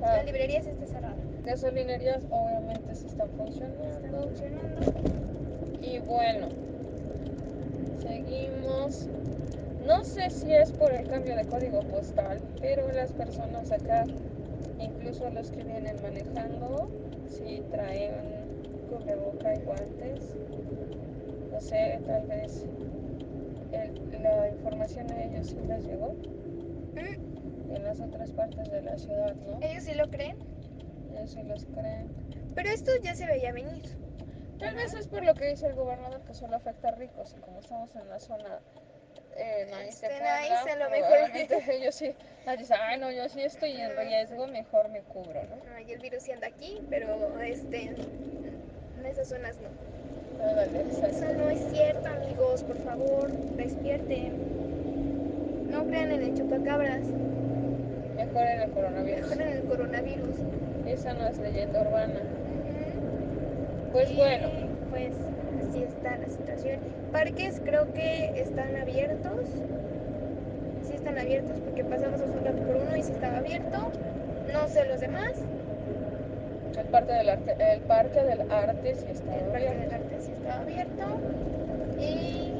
[0.00, 1.16] Ah, La librería sí está cerrada.
[1.44, 4.22] gasolinerías obviamente sí están Está funcionando.
[4.28, 4.80] funcionando.
[5.82, 6.48] Y bueno,
[8.02, 9.08] seguimos.
[9.86, 14.04] No sé si es por el cambio de código postal, pero las personas acá,
[14.80, 16.90] incluso los que vienen manejando,
[17.28, 18.12] sí traen
[18.90, 20.34] cubreboca y guantes.
[21.52, 22.64] No sé, tal vez
[23.72, 26.14] el- la información a ellos sí les llegó.
[26.96, 29.58] Mm, En las otras partes de la ciudad, ¿no?
[29.60, 30.36] Ellos sí lo creen.
[31.12, 32.08] Ellos sí los creen.
[32.54, 33.82] Pero esto ya se veía venir.
[34.58, 37.40] Tal vez es por lo que dice el gobernador que solo afecta a ricos y
[37.40, 38.60] como estamos en la zona
[39.38, 41.70] eh, nice, a lo mejor.
[41.70, 42.14] ellos sí
[42.46, 45.56] ah, dicen, ay no, yo sí estoy en riesgo, mejor me cubro, ¿no?
[45.74, 49.68] Ay, el virus sí anda aquí, pero este, en esas zonas no.
[50.42, 52.62] Ándale, Eso no es cierto, amigos.
[52.64, 54.34] Por favor, despierten.
[55.70, 57.02] No crean en el chupacabras.
[58.16, 59.30] Mejor en el coronavirus.
[59.30, 60.36] Mejor en el coronavirus.
[60.86, 62.20] Esa no es leyenda urbana.
[63.92, 64.48] Pues Y, bueno,
[64.90, 65.14] Pues
[65.68, 66.80] así está la situación.
[67.16, 69.46] Parques creo que están abiertos.
[70.86, 73.90] Sí están abiertos porque pasamos hace un rato por uno y sí estaba abierto.
[74.52, 75.32] No sé los demás.
[76.78, 79.80] el parque del arte, el parque del arte sí está El Parque abierto.
[79.80, 81.04] del Arte sí estaba abierto.
[81.98, 82.52] Y,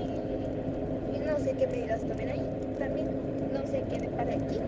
[1.14, 2.42] y no sé qué medidas tomen ahí
[2.78, 3.08] también.
[3.52, 4.58] No sé qué depara aquí.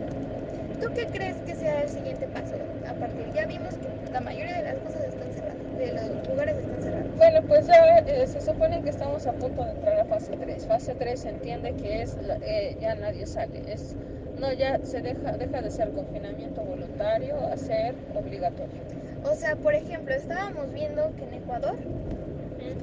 [0.83, 2.57] ¿Tú qué crees que sea el siguiente paso?
[2.87, 6.57] A partir, ya vimos que la mayoría de las cosas están cerradas, de los lugares
[6.59, 7.17] están cerrados.
[7.17, 10.67] Bueno, pues ya eh, se supone que estamos a punto de entrar a fase 3.
[10.67, 13.63] Fase 3 se entiende que es eh, ya nadie sale.
[13.73, 13.95] Es,
[14.39, 18.83] no, ya se deja, deja de ser confinamiento voluntario a ser obligatorio.
[19.25, 21.77] O sea, por ejemplo, estábamos viendo que en Ecuador,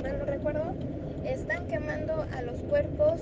[0.03, 0.73] no recuerdo,
[1.23, 3.19] están quemando a los cuerpos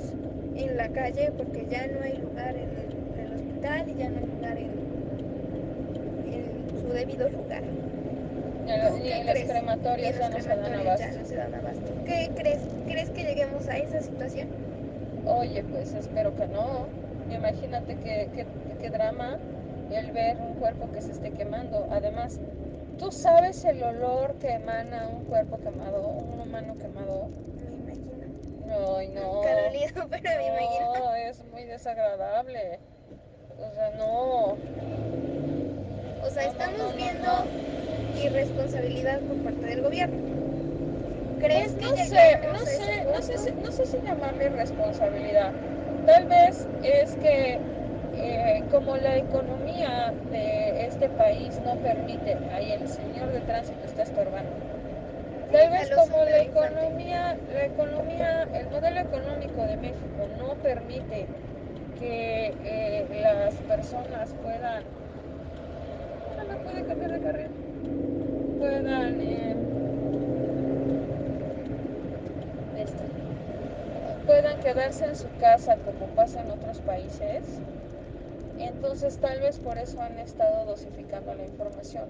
[0.55, 4.09] en la calle porque ya no hay lugar en el, en el hospital y ya
[4.09, 4.71] no hay lugar en,
[6.33, 7.61] en su debido lugar.
[8.89, 9.49] ¿Tú Ni en crees?
[9.97, 11.05] Y en ya no se dan abasto.
[11.05, 11.91] ya no se dan abasto.
[12.05, 12.59] ¿Qué crees?
[12.85, 14.47] ¿Crees que lleguemos a esa situación?
[15.25, 16.87] Oye, pues espero que no.
[17.31, 18.45] Imagínate qué que,
[18.81, 19.37] qué drama
[19.91, 21.87] el ver un cuerpo que se esté quemando.
[21.91, 22.39] Además,
[22.99, 27.27] ¿tú sabes el olor que emana un cuerpo quemado, un humano quemado?
[27.85, 28.27] Me imagino.
[28.67, 29.35] No, y no.
[29.35, 30.93] Nunca lo he olido, pero me imagino.
[30.99, 32.79] No, es muy desagradable.
[33.59, 34.57] O sea, no.
[36.21, 37.29] O sea, No, no, estamos no, no, viendo
[38.13, 38.21] no.
[38.21, 40.23] irresponsabilidad por parte del gobierno.
[41.39, 44.49] ¿Crees Pues que no sé, no ese sé, no sé, si, no sé si llamarle
[44.49, 45.55] responsabilidad.
[46.05, 47.65] Tal vez es que
[48.13, 54.03] eh, como la economía de este país no permite, ahí el señor de tránsito está
[54.03, 54.61] estorbando.
[55.51, 61.29] Tal vez como la economía, la economía, el modelo económico de México no permite
[61.99, 64.85] que eh, las personas puedan,
[66.47, 67.51] no puede cambiar de carril,
[74.25, 77.59] puedan quedarse en su casa como pasa en otros países.
[78.57, 82.05] Entonces tal vez por eso han estado dosificando la información.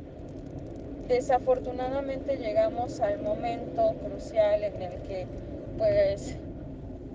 [1.08, 5.26] Desafortunadamente llegamos al momento crucial en el que
[5.78, 6.38] pues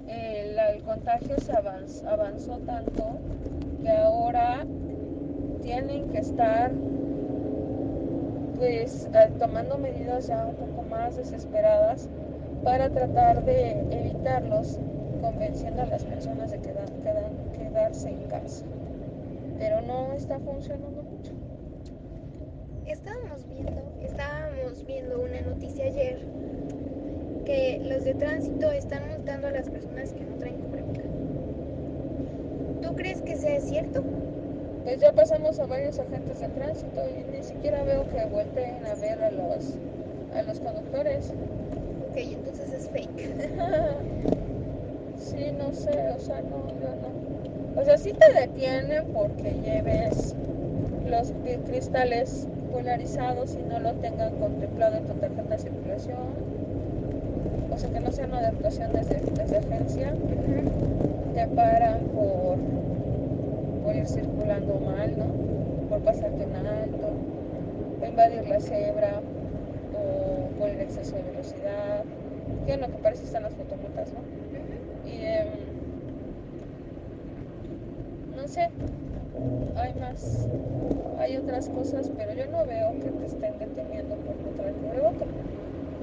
[0.09, 3.19] el, contagio se avanz- avanzó tanto
[3.83, 4.65] que ahora
[5.63, 6.73] tienen que estar
[8.59, 12.09] pues eh, tomando medidas ya un poco más desesperadas
[12.65, 14.79] para tratar de evitarlos,
[15.23, 18.65] convenciendo a las personas de quedar- quedan- quedarse en casa.
[19.59, 21.33] Pero no está funcionando mucho.
[22.87, 26.19] Estábamos viendo, estábamos viendo una noticia ayer
[27.45, 31.07] que los de tránsito están multando a las personas que no traen cubrebocas.
[32.83, 34.03] ¿Tú crees que sea cierto?
[34.89, 38.95] Pues ya pasamos a varios agentes de tránsito y ni siquiera veo que volteen a
[38.95, 39.75] ver a los,
[40.35, 41.31] a los conductores.
[42.09, 43.29] Ok, entonces es fake.
[45.19, 47.79] Sí, no sé, o sea, no, yo no.
[47.79, 50.35] O sea, sí te detienen porque lleves
[51.07, 51.35] los
[51.67, 56.17] cristales regularizados y no lo tengan contemplado en tu tarjeta de circulación.
[57.71, 60.15] O sea, que no sea una adaptación desde, desde agencia.
[61.35, 62.57] Te paran por,
[63.89, 65.25] por ir circulando mal, ¿no?
[65.89, 67.09] Por pasarte un alto,
[68.07, 69.23] invadir la cebra,
[69.95, 72.05] o por el exceso de velocidad.
[72.67, 74.21] Que es lo que parece están las fotomultas, ¿no?
[75.11, 75.47] Y em,
[78.37, 78.69] no sé,
[79.77, 80.47] hay más,
[81.19, 85.25] hay otras cosas, pero yo no veo que te estén deteniendo por no traer cubreboca.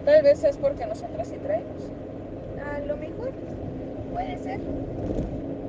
[0.05, 1.91] Tal vez es porque nosotras sí traemos.
[2.65, 3.29] A lo mejor
[4.11, 4.59] puede ser.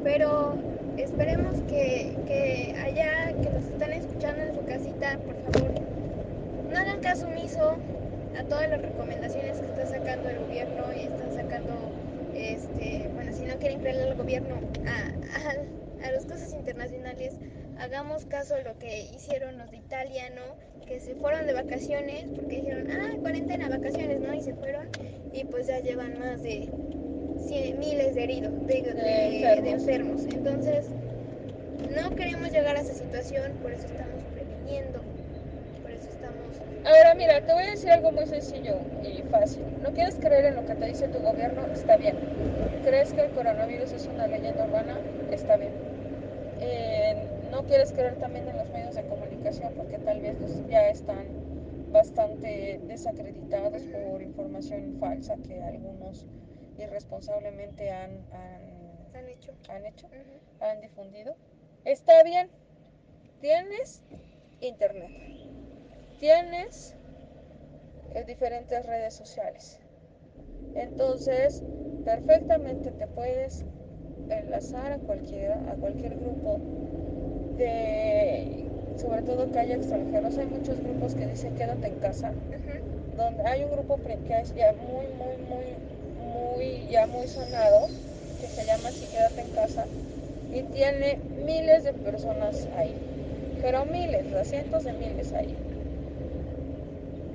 [0.02, 0.54] Pero
[0.98, 5.72] esperemos que, que allá, que nos están escuchando en su casita, por favor,
[6.70, 7.76] no hagan caso omiso
[8.38, 11.74] a todas las recomendaciones que está sacando el gobierno y está sacando,
[12.34, 17.34] este, bueno, si no quieren creerle al gobierno, a, a, a las internacionales,
[17.78, 20.56] hagamos caso a lo que hicieron los de Italia, ¿no?
[20.86, 24.34] Que se fueron de vacaciones, porque dijeron, ah, cuarentena, vacaciones, ¿no?
[24.34, 24.88] Y se fueron,
[25.32, 26.68] y pues ya llevan más de
[27.48, 30.22] cien- miles de heridos, de, de- de enfermos.
[30.22, 30.24] enfermos.
[30.34, 30.86] Entonces,
[31.94, 35.00] no queremos llegar a esa situación, por eso estamos previniendo,
[35.82, 36.60] por eso estamos...
[36.84, 39.62] Ahora mira, te voy a decir algo muy sencillo y fácil.
[39.82, 41.66] ¿No quieres creer en lo que te dice tu gobierno?
[41.72, 42.16] Está bien.
[42.84, 44.98] ¿Crees que el coronavirus es una leyenda urbana?
[45.32, 45.72] Está bien.
[46.60, 47.16] Eh,
[47.50, 51.26] ¿No quieres creer también en los medios de comunicación porque tal vez los ya están
[51.92, 56.26] bastante desacreditados por información falsa que algunos
[56.78, 58.62] irresponsablemente han, han,
[59.14, 59.52] Han hecho.
[59.68, 60.64] han hecho, Ujú.
[60.64, 61.36] han difundido?
[61.84, 62.50] Está bien.
[63.40, 64.02] Tienes
[64.60, 65.10] internet
[66.18, 66.94] tienes
[68.14, 69.78] eh, diferentes redes sociales.
[70.74, 71.62] Entonces,
[72.04, 73.64] perfectamente te puedes
[74.28, 76.60] enlazar a cualquiera, a cualquier grupo
[77.58, 78.66] de,
[78.96, 80.38] sobre todo que haya extranjeros.
[80.38, 82.32] Hay muchos grupos que dicen quédate en casa,
[83.16, 85.64] donde hay un grupo que es ya muy, muy, muy,
[86.56, 87.88] muy, ya muy sonado,
[88.40, 89.84] que se llama así quédate en casa,
[90.52, 92.94] y tiene miles de personas ahí,
[93.60, 95.54] pero miles, sea, cientos de miles ahí.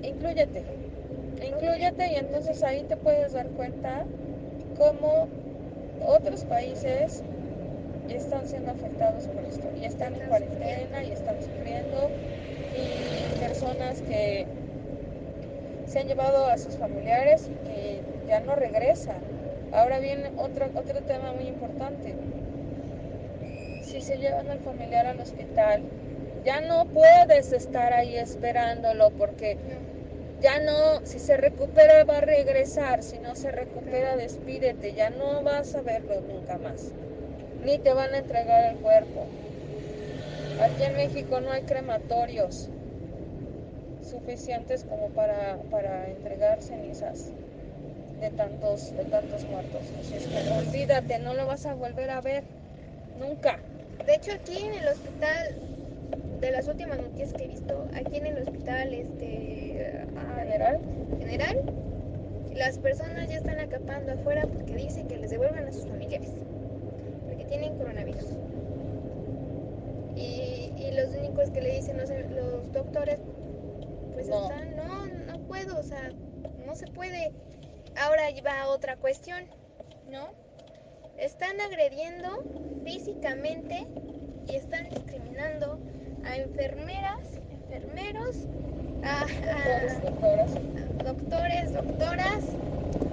[0.04, 0.64] Inclúyete,
[1.46, 4.04] inclúyete y entonces ahí te puedes dar cuenta
[4.78, 5.28] cómo
[6.08, 7.22] otros países
[8.10, 9.68] están siendo afectados por esto.
[9.80, 12.10] Y están en cuarentena y están sufriendo
[12.76, 14.46] y personas que
[15.88, 19.18] se han llevado a sus familiares y que ya no regresan.
[19.74, 22.16] Ahora viene otro, otro tema muy importante.
[23.84, 25.84] Si se llevan al familiar al hospital,
[26.46, 29.58] ya no puedes estar ahí esperándolo porque
[30.42, 35.44] ya no, si se recupera va a regresar, si no se recupera despídete, ya no
[35.44, 36.94] vas a verlo nunca más,
[37.66, 39.26] ni te van a entregar el cuerpo.
[40.62, 42.70] Aquí en México no hay crematorios
[44.10, 47.34] suficientes como para, para entregar cenizas
[48.22, 49.82] de tantos, de tantos muertos.
[50.00, 52.44] Así es que olvídate, no lo vas a volver a ver,
[53.20, 53.60] nunca.
[54.06, 55.56] De hecho, aquí en el hospital,
[56.40, 60.80] de las últimas noticias que he visto, aquí en el hospital este, ay, General,
[61.20, 61.62] general,
[62.56, 66.30] las personas ya están acampando afuera porque dicen que les devuelvan a sus familiares,
[67.28, 68.26] porque tienen coronavirus.
[70.16, 73.20] Y, y los únicos que le dicen los, los doctores,
[74.14, 74.44] pues No.
[74.44, 76.10] están, no, no puedo, o sea,
[76.66, 77.32] no se puede.
[77.98, 79.46] Ahora va otra cuestión,
[80.10, 80.30] ¿no?
[81.18, 82.44] Están agrediendo
[82.84, 83.86] físicamente
[84.48, 85.80] y están discriminando
[86.26, 87.20] a enfermeras,
[87.52, 88.36] enfermeros,
[89.04, 90.54] a, doctores, a doctoras,
[91.04, 92.44] doctores, doctoras,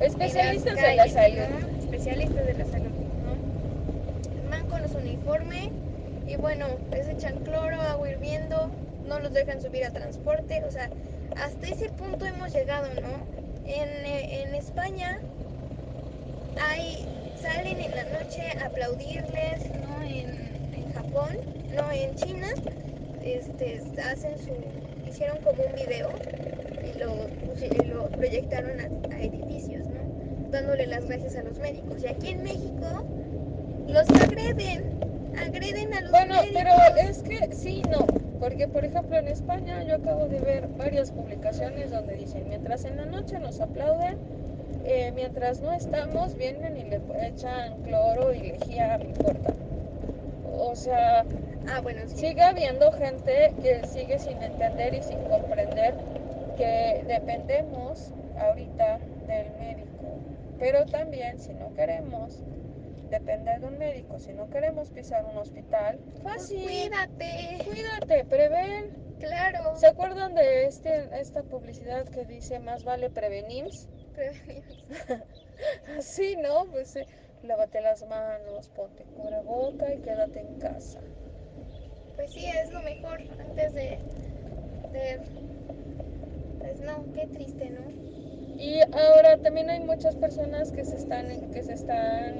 [0.00, 1.38] especialistas de la salud.
[1.60, 1.78] ¿no?
[1.78, 2.90] Especialistas de la salud,
[3.24, 4.50] ¿no?
[4.50, 5.70] Van con su uniforme
[6.26, 8.70] y bueno, les echan cloro, agua hirviendo,
[9.06, 10.90] no los dejan subir al transporte, o sea,
[11.36, 13.47] hasta ese punto hemos llegado, ¿no?
[13.68, 15.18] En, eh, en España
[16.60, 17.06] hay,
[17.40, 20.02] salen en la noche a aplaudirles, ¿no?
[20.02, 21.36] En, en Japón,
[21.76, 22.48] no, en China,
[23.22, 24.52] este, hacen su,
[25.08, 26.10] hicieron como un video
[26.82, 27.28] y lo,
[27.60, 30.50] y lo proyectaron a, a edificios, ¿no?
[30.50, 32.02] Dándole las gracias a los médicos.
[32.02, 33.04] Y aquí en México
[33.86, 34.98] los agreden,
[35.38, 36.62] agreden a los Bueno, médicos.
[36.62, 38.06] pero es que sí, no,
[38.40, 42.96] porque por ejemplo en España yo acabo de ver varias publicaciones donde dicen, mientras en
[42.96, 44.18] la noche nos aplauden,
[44.84, 49.52] eh, mientras no estamos, vienen y le echan cloro y lejía a mi puerta.
[50.58, 51.24] O sea,
[51.70, 52.16] Ah, bueno, sí.
[52.16, 55.94] sigue habiendo gente que sigue sin entender y sin comprender
[56.56, 60.18] que dependemos ahorita del médico,
[60.58, 62.42] pero también si no queremos
[63.10, 66.62] depender de un médico, si no queremos pisar un hospital, Pues fácil.
[66.64, 67.58] cuídate.
[67.64, 68.96] Cuídate, prevén.
[69.18, 69.76] Claro.
[69.76, 73.66] ¿Se acuerdan de este, esta publicidad que dice más vale prevenir?
[76.00, 76.66] Sí, ¿no?
[76.66, 77.00] Pues sí,
[77.42, 79.04] lávate las manos, ponte
[79.44, 81.00] boca y quédate en casa.
[82.14, 83.98] Pues sí, es lo mejor antes de,
[84.92, 85.20] de...
[86.60, 87.90] Pues no, qué triste, ¿no?
[88.56, 92.34] Y ahora también hay muchas personas que se están, que se están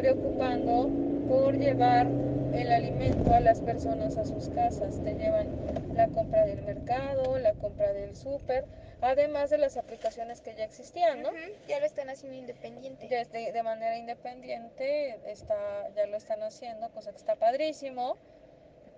[0.00, 0.90] preocupando
[1.28, 2.10] por llevar
[2.52, 5.00] el alimento a las personas a sus casas.
[5.02, 5.46] Te llevan
[5.94, 8.64] la compra del mercado, la compra del súper,
[9.00, 11.28] además de las aplicaciones que ya existían, ¿no?
[11.28, 11.38] Ujú,
[11.68, 13.08] Ya lo están haciendo independiente.
[13.08, 18.16] Ya de, de manera independiente, está, ya lo están haciendo, cosa que está padrísimo.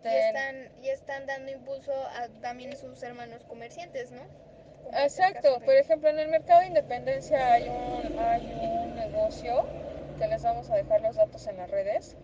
[0.01, 4.23] Y Te- están, están dando impulso a también sus hermanos comerciantes, ¿no?
[4.85, 8.95] Como es el Exacto, por ejemplo, en el mercado de Independencia hay un, hay un
[8.97, 9.65] negocio
[10.23, 12.15] que les vamos a dejar los datos en las redes,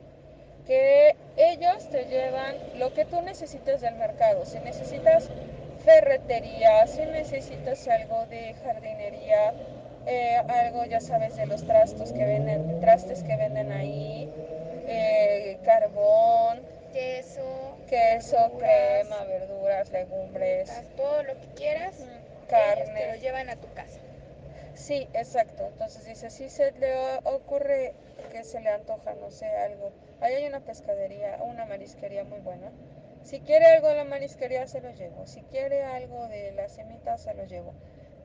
[0.68, 4.44] que ellos te llevan lo que tú necesites del mercado.
[4.46, 5.28] Si necesitas
[5.84, 9.52] ferretería, si necesitas algo de jardinería,
[10.06, 14.32] eh, algo ya sabes de los trastos que venden, trastes que venden ahí,
[14.86, 16.60] eh, carbón,
[16.92, 23.18] queso, queso, verduras, crema, verduras, legumbres, todo lo que quieras, mm, ellos te lo carne.
[23.18, 24.07] llevan a tu casa.
[24.78, 25.66] Sí, exacto.
[25.66, 27.94] Entonces dice, si se le ocurre
[28.30, 29.90] que se le antoja, no sé, algo.
[30.20, 32.70] Ahí hay una pescadería, una marisquería muy buena.
[33.24, 35.26] Si quiere algo de la marisquería, se lo llevo.
[35.26, 37.74] Si quiere algo de la semita, se lo llevo.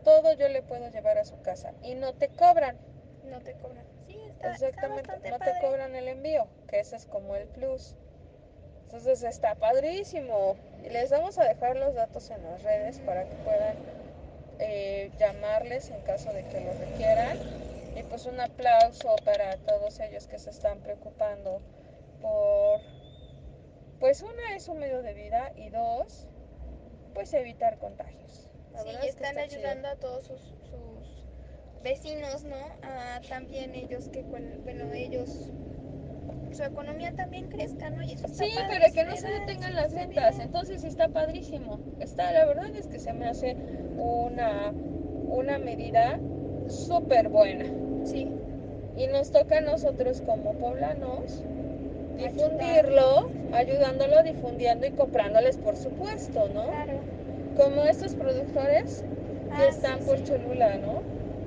[0.04, 1.74] Todo yo le puedo llevar a su casa.
[1.82, 2.78] Y no te cobran.
[3.26, 3.86] No te cobran.
[4.06, 5.32] Sí, está, Exactamente.
[5.32, 5.54] No padre.
[5.54, 7.96] te cobran el envío, que ese es como el plus.
[8.84, 10.56] Entonces está padrísimo.
[10.84, 14.03] Y les vamos a dejar los datos en las redes para que puedan
[14.60, 17.38] eh, llamarles en caso de que lo requieran.
[17.96, 21.62] Y pues un aplauso para todos ellos que se están preocupando
[22.22, 22.82] por,
[24.00, 26.26] pues una es un medio de vida y dos,
[27.14, 28.50] pues evitar contagios.
[28.74, 29.60] La Sí, y es que están chido.
[29.60, 31.24] ayudando a todos sus, sus
[31.84, 32.58] vecinos, ¿no?
[32.82, 34.50] A también ellos que, bueno,
[34.94, 35.30] ellos,
[36.52, 38.02] su economía también crezca, ¿no?
[38.02, 40.40] Y eso está Sí, padre, para que no se detengan las ventas.
[40.40, 41.80] Entonces está padrísimo.
[42.00, 43.56] Está, la verdad es que se me hace
[43.98, 44.74] una,
[45.30, 46.20] una medida
[46.68, 47.66] súper buena.
[48.06, 48.28] Sí,
[48.98, 51.44] Y nos toca a nosotros como poblanos
[52.18, 56.68] difundirlo, ayudándolo, difundiendo y comprándoles, por supuesto, ¿no?
[56.68, 56.94] claro.
[57.58, 59.04] Como estos productores
[59.56, 60.24] que Ah, están sí, por sí.
[60.26, 61.02] Cholula, ¿no?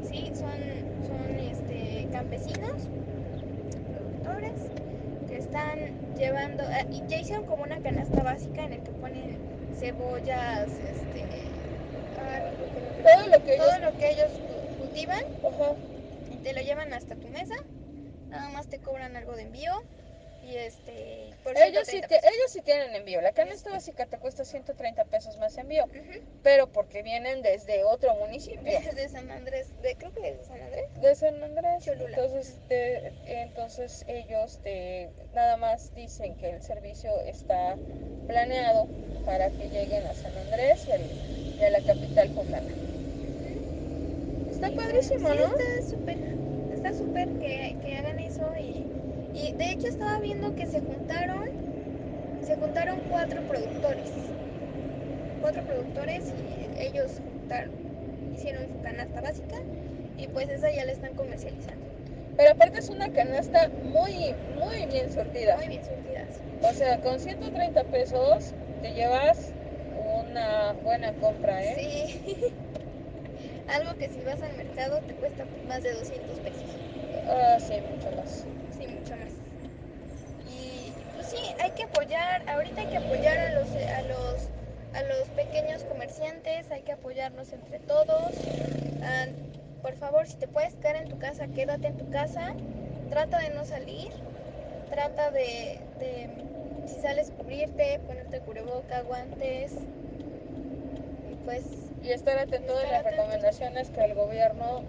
[0.09, 0.51] Sí, son,
[1.07, 2.88] son este, campesinos,
[3.92, 4.53] productores,
[5.28, 5.78] que están
[6.16, 9.36] llevando, eh, y ya hicieron como una canasta básica en el que ponen
[9.78, 11.24] cebollas, este,
[12.26, 15.72] Todo lo que ellos- todo lo que ellos cu- cultivan Ajá.
[16.30, 17.54] y te lo llevan hasta tu mesa,
[18.28, 19.72] nada más te cobran algo de envío
[20.47, 22.30] y este, por Ellos sí, 130 te- pesos.
[22.36, 23.20] ellos sí tienen envío.
[23.20, 25.86] La canasta básica te cuesta 130 pesos más envío,
[26.42, 28.62] pero porque vienen desde otro municipio.
[28.84, 30.84] Desde San Andrés, de, creo que desde San Andrés.
[31.01, 31.84] de San Andrés.
[31.84, 32.09] Cholula.
[32.09, 37.76] Entonces, te- entonces ellos te nada más dicen que el servicio está
[38.26, 38.88] planeado
[39.24, 40.86] para que lleguen a San Andrés
[41.59, 42.74] y, a la capital poblana.
[44.51, 45.44] Está padrísimo, sí, ¿no?
[45.44, 46.18] está súper,
[46.72, 48.86] está súper que, que hagan eso y,
[49.37, 51.49] y de hecho estaba viendo que se juntaron,
[52.43, 54.11] se juntaron cuatro productores,
[55.41, 57.70] cuatro productores y ellos juntaron,
[58.34, 59.57] hicieron su canasta básica
[60.16, 61.84] y pues esa ya la están comercializando.
[62.37, 65.57] Pero aparte es una canasta muy, muy bien surtida.
[65.57, 66.41] Muy bien surtidas.
[66.62, 69.53] O sea, con 130 pesos te llevas
[70.22, 72.09] una buena compra, ¿eh?
[72.24, 72.37] Sí.
[73.68, 76.76] Algo que si vas al mercado te cuesta más de 200 pesos.
[77.26, 78.47] Ah, sí, mucho más.
[78.78, 79.32] Sí, mucho más.
[80.49, 84.48] Y pues sí, hay que apoyar, ahorita hay que apoyar a los, a los,
[84.94, 88.32] a los pequeños comerciantes, hay que apoyarnos entre todos.
[89.02, 89.26] Ah,
[89.82, 92.54] por favor, si te puedes quedar en tu casa, quédate en tu casa.
[93.10, 94.10] Trata de no salir.
[94.90, 96.28] Trata de, de
[96.86, 99.72] si sales, cubrirte, ponerte cubreboca, guantes.
[101.30, 101.62] Y pues
[102.02, 104.82] Y estar atento de las recomendaciones que el gobierno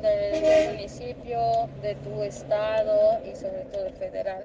[0.00, 1.40] de tu municipio,
[1.82, 4.44] de tu estado y sobre todo federal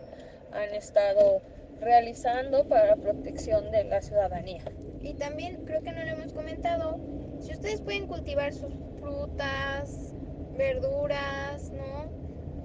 [0.52, 1.42] han estado
[1.80, 4.64] realizando para la protección de la ciudadanía.
[5.02, 7.00] Y también creo que no lo hemos comentado,
[7.40, 10.14] si ustedes pueden cultivar sus frutas,
[10.58, 12.10] verduras, ¿no?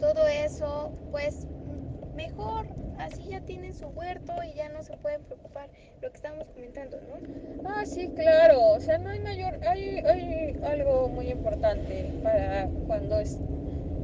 [0.01, 1.47] Todo eso, pues
[2.15, 2.67] mejor,
[2.99, 5.69] así ya tienen su huerto y ya no se pueden preocupar,
[6.01, 7.17] lo que estábamos comentando, ¿no?
[7.65, 8.61] Ah, sí, claro.
[8.73, 13.39] O sea, no hay mayor, hay, hay algo muy importante para cuando es-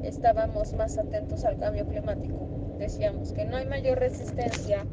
[0.03, 2.56] estábamos más atentos al cambio climático.
[2.79, 4.87] Decíamos que no hay mayor resistencia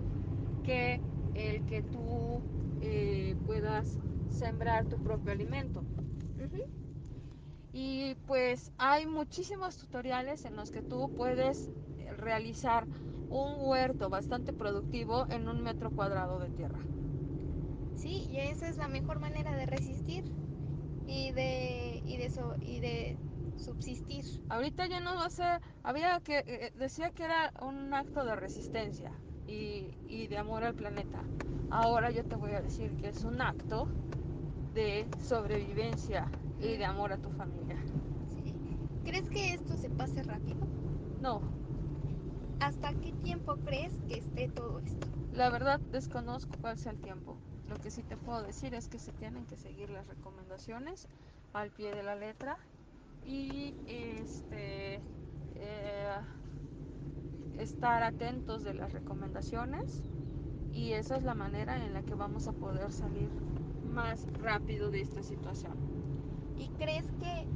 [0.63, 1.01] que
[1.33, 2.41] el que tú
[2.81, 5.83] eh, puedas sembrar tu propio alimento.
[7.73, 11.71] Y pues hay muchísimos tutoriales en los que tú puedes
[12.17, 12.87] realizar
[13.29, 16.79] un huerto bastante productivo en un metro cuadrado de tierra.
[17.95, 20.23] Sí, y esa es la mejor manera de resistir
[21.05, 23.17] y de, y de, so- y de
[23.57, 24.25] subsistir.
[24.49, 28.35] Ahorita ya no va a ser, había que, eh, decía que era un acto de
[28.35, 29.11] resistencia
[29.47, 31.29] y, y de amor al planeta.
[31.69, 33.87] Ahora yo te voy a decir que es un acto
[34.73, 37.77] de sobrevivencia y de amor a tu familia.
[38.27, 38.55] Sí.
[39.03, 40.67] ¿Crees que esto se pase rápido?
[41.19, 41.41] No,
[42.59, 45.07] ¿Hasta qué tiempo crees que esté todo esto?
[45.31, 47.41] la verdad desconozco cuál sea el tiempo.
[47.65, 51.07] Lo que sí te puedo decir es que se tienen que seguir las recomendaciones
[51.53, 52.57] al pie de la letra
[53.25, 54.95] y este
[55.55, 56.17] eh,
[57.57, 60.03] estar atentos de las recomendaciones
[60.73, 63.29] y esa es la manera en la que vamos a poder salir
[63.85, 65.73] más rápido de esta situación.
[66.57, 67.47] ¿Y crees que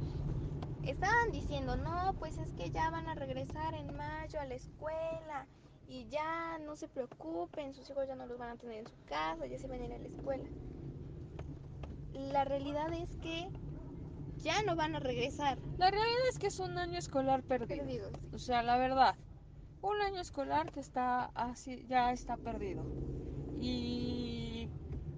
[0.88, 5.46] estaban diciendo, no, pues es que ya van a regresar en mayo a la escuela
[5.88, 8.96] y ya no se preocupen, sus hijos ya no los van a tener en su
[9.06, 10.48] casa, ya se van a ir a la escuela?
[12.12, 13.48] La realidad es que
[14.42, 15.58] ya no van a regresar.
[15.76, 17.84] La realidad es que es un año escolar perdido.
[18.32, 19.16] O sea, la verdad,
[19.80, 22.88] un año escolar que está así, ya está perdido.
[23.56, 24.70] Y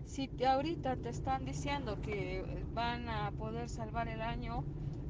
[0.05, 4.65] si te- ahorita te están diciendo que van a poder salvar el año,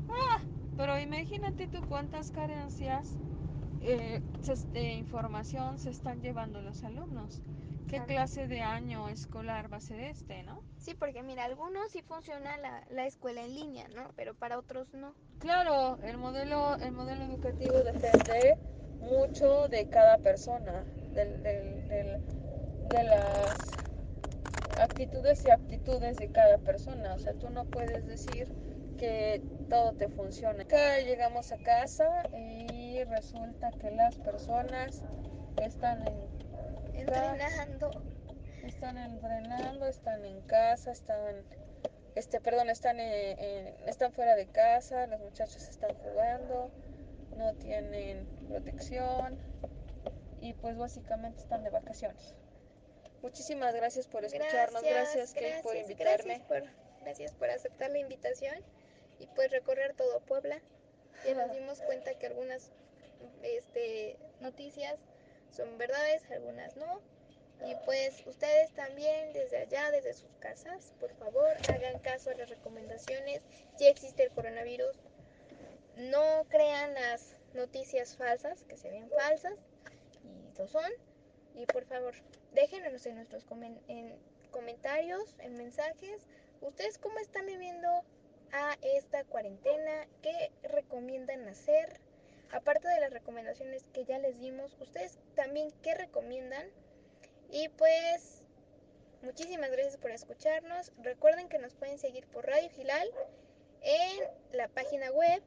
[0.09, 0.43] ah,
[0.77, 3.19] pero imagínate tú cuántas carencias
[3.81, 4.23] eh,
[4.73, 7.43] de información se están llevando los alumnos.
[7.91, 10.63] ¿Qué clase de año escolar va a ser este, no?
[10.79, 14.13] Sí, porque mira, algunos sí funciona la, la escuela en línea, ¿no?
[14.17, 15.13] Pero para otros no.
[15.41, 18.57] Claro, el modelo, el modelo educativo depende
[19.01, 20.85] mucho de cada persona,
[21.15, 22.21] del- del- del-
[22.91, 23.71] de las
[24.79, 27.15] actitudes y aptitudes de cada persona.
[27.15, 28.47] O sea, tú no puedes decir
[28.97, 30.63] que todo te funcione.
[30.63, 35.03] Acá llegamos a casa y resulta que las personas
[35.57, 36.50] están en
[36.95, 37.91] Entrenando.
[38.65, 41.45] están entrenando, están en casa, están,
[42.15, 46.71] este, perdón, están, en- en- están fuera de casa, los muchachos están jugando,
[47.37, 49.39] no tienen protección
[50.41, 52.35] y pues básicamente están de vacaciones.
[53.23, 56.39] Muchísimas gracias por escucharnos, gracias, Kate, por invitarme.
[56.39, 56.63] Gracias por,
[57.03, 58.55] gracias por aceptar la invitación
[59.19, 60.61] y pues recorrer todo Puebla.
[61.27, 62.71] Ya nos dimos cuenta que algunas
[63.43, 64.97] este, noticias
[65.53, 67.01] son verdades, algunas no.
[67.67, 72.49] Y pues ustedes también desde allá, desde sus casas, por favor, hagan caso a las
[72.49, 73.43] recomendaciones.
[73.77, 74.97] Si existe el coronavirus,
[75.97, 79.59] no crean las noticias falsas, que se ven falsas,
[80.25, 80.91] y lo son.
[81.55, 82.15] Y por favor,
[82.53, 84.17] déjenos en nuestros comen- en
[84.51, 86.27] comentarios, en mensajes,
[86.63, 87.89] ustedes cómo están viviendo
[88.53, 92.01] a esta cuarentena, qué recomiendan hacer,
[92.53, 96.69] aparte de las recomendaciones que ya les dimos, ustedes también qué recomiendan.
[97.51, 98.43] Y pues,
[99.23, 100.93] muchísimas gracias por escucharnos.
[101.03, 103.09] Recuerden que nos pueden seguir por Radio Gilal
[103.83, 104.19] en
[104.53, 105.43] la página web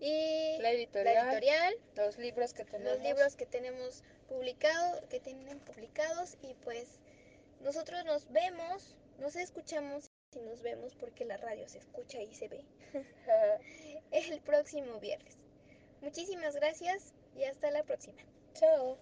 [0.00, 2.94] y La editorial, la editorial, los libros que tenemos.
[2.94, 6.98] los libros que tenemos publicado, que tienen publicados y pues
[7.66, 12.46] nosotros nos vemos, nos escuchamos y nos vemos porque la radio se escucha y se
[12.46, 12.64] ve
[14.12, 15.36] el próximo viernes.
[16.00, 18.22] Muchísimas gracias y hasta la próxima.
[18.54, 18.96] Chao.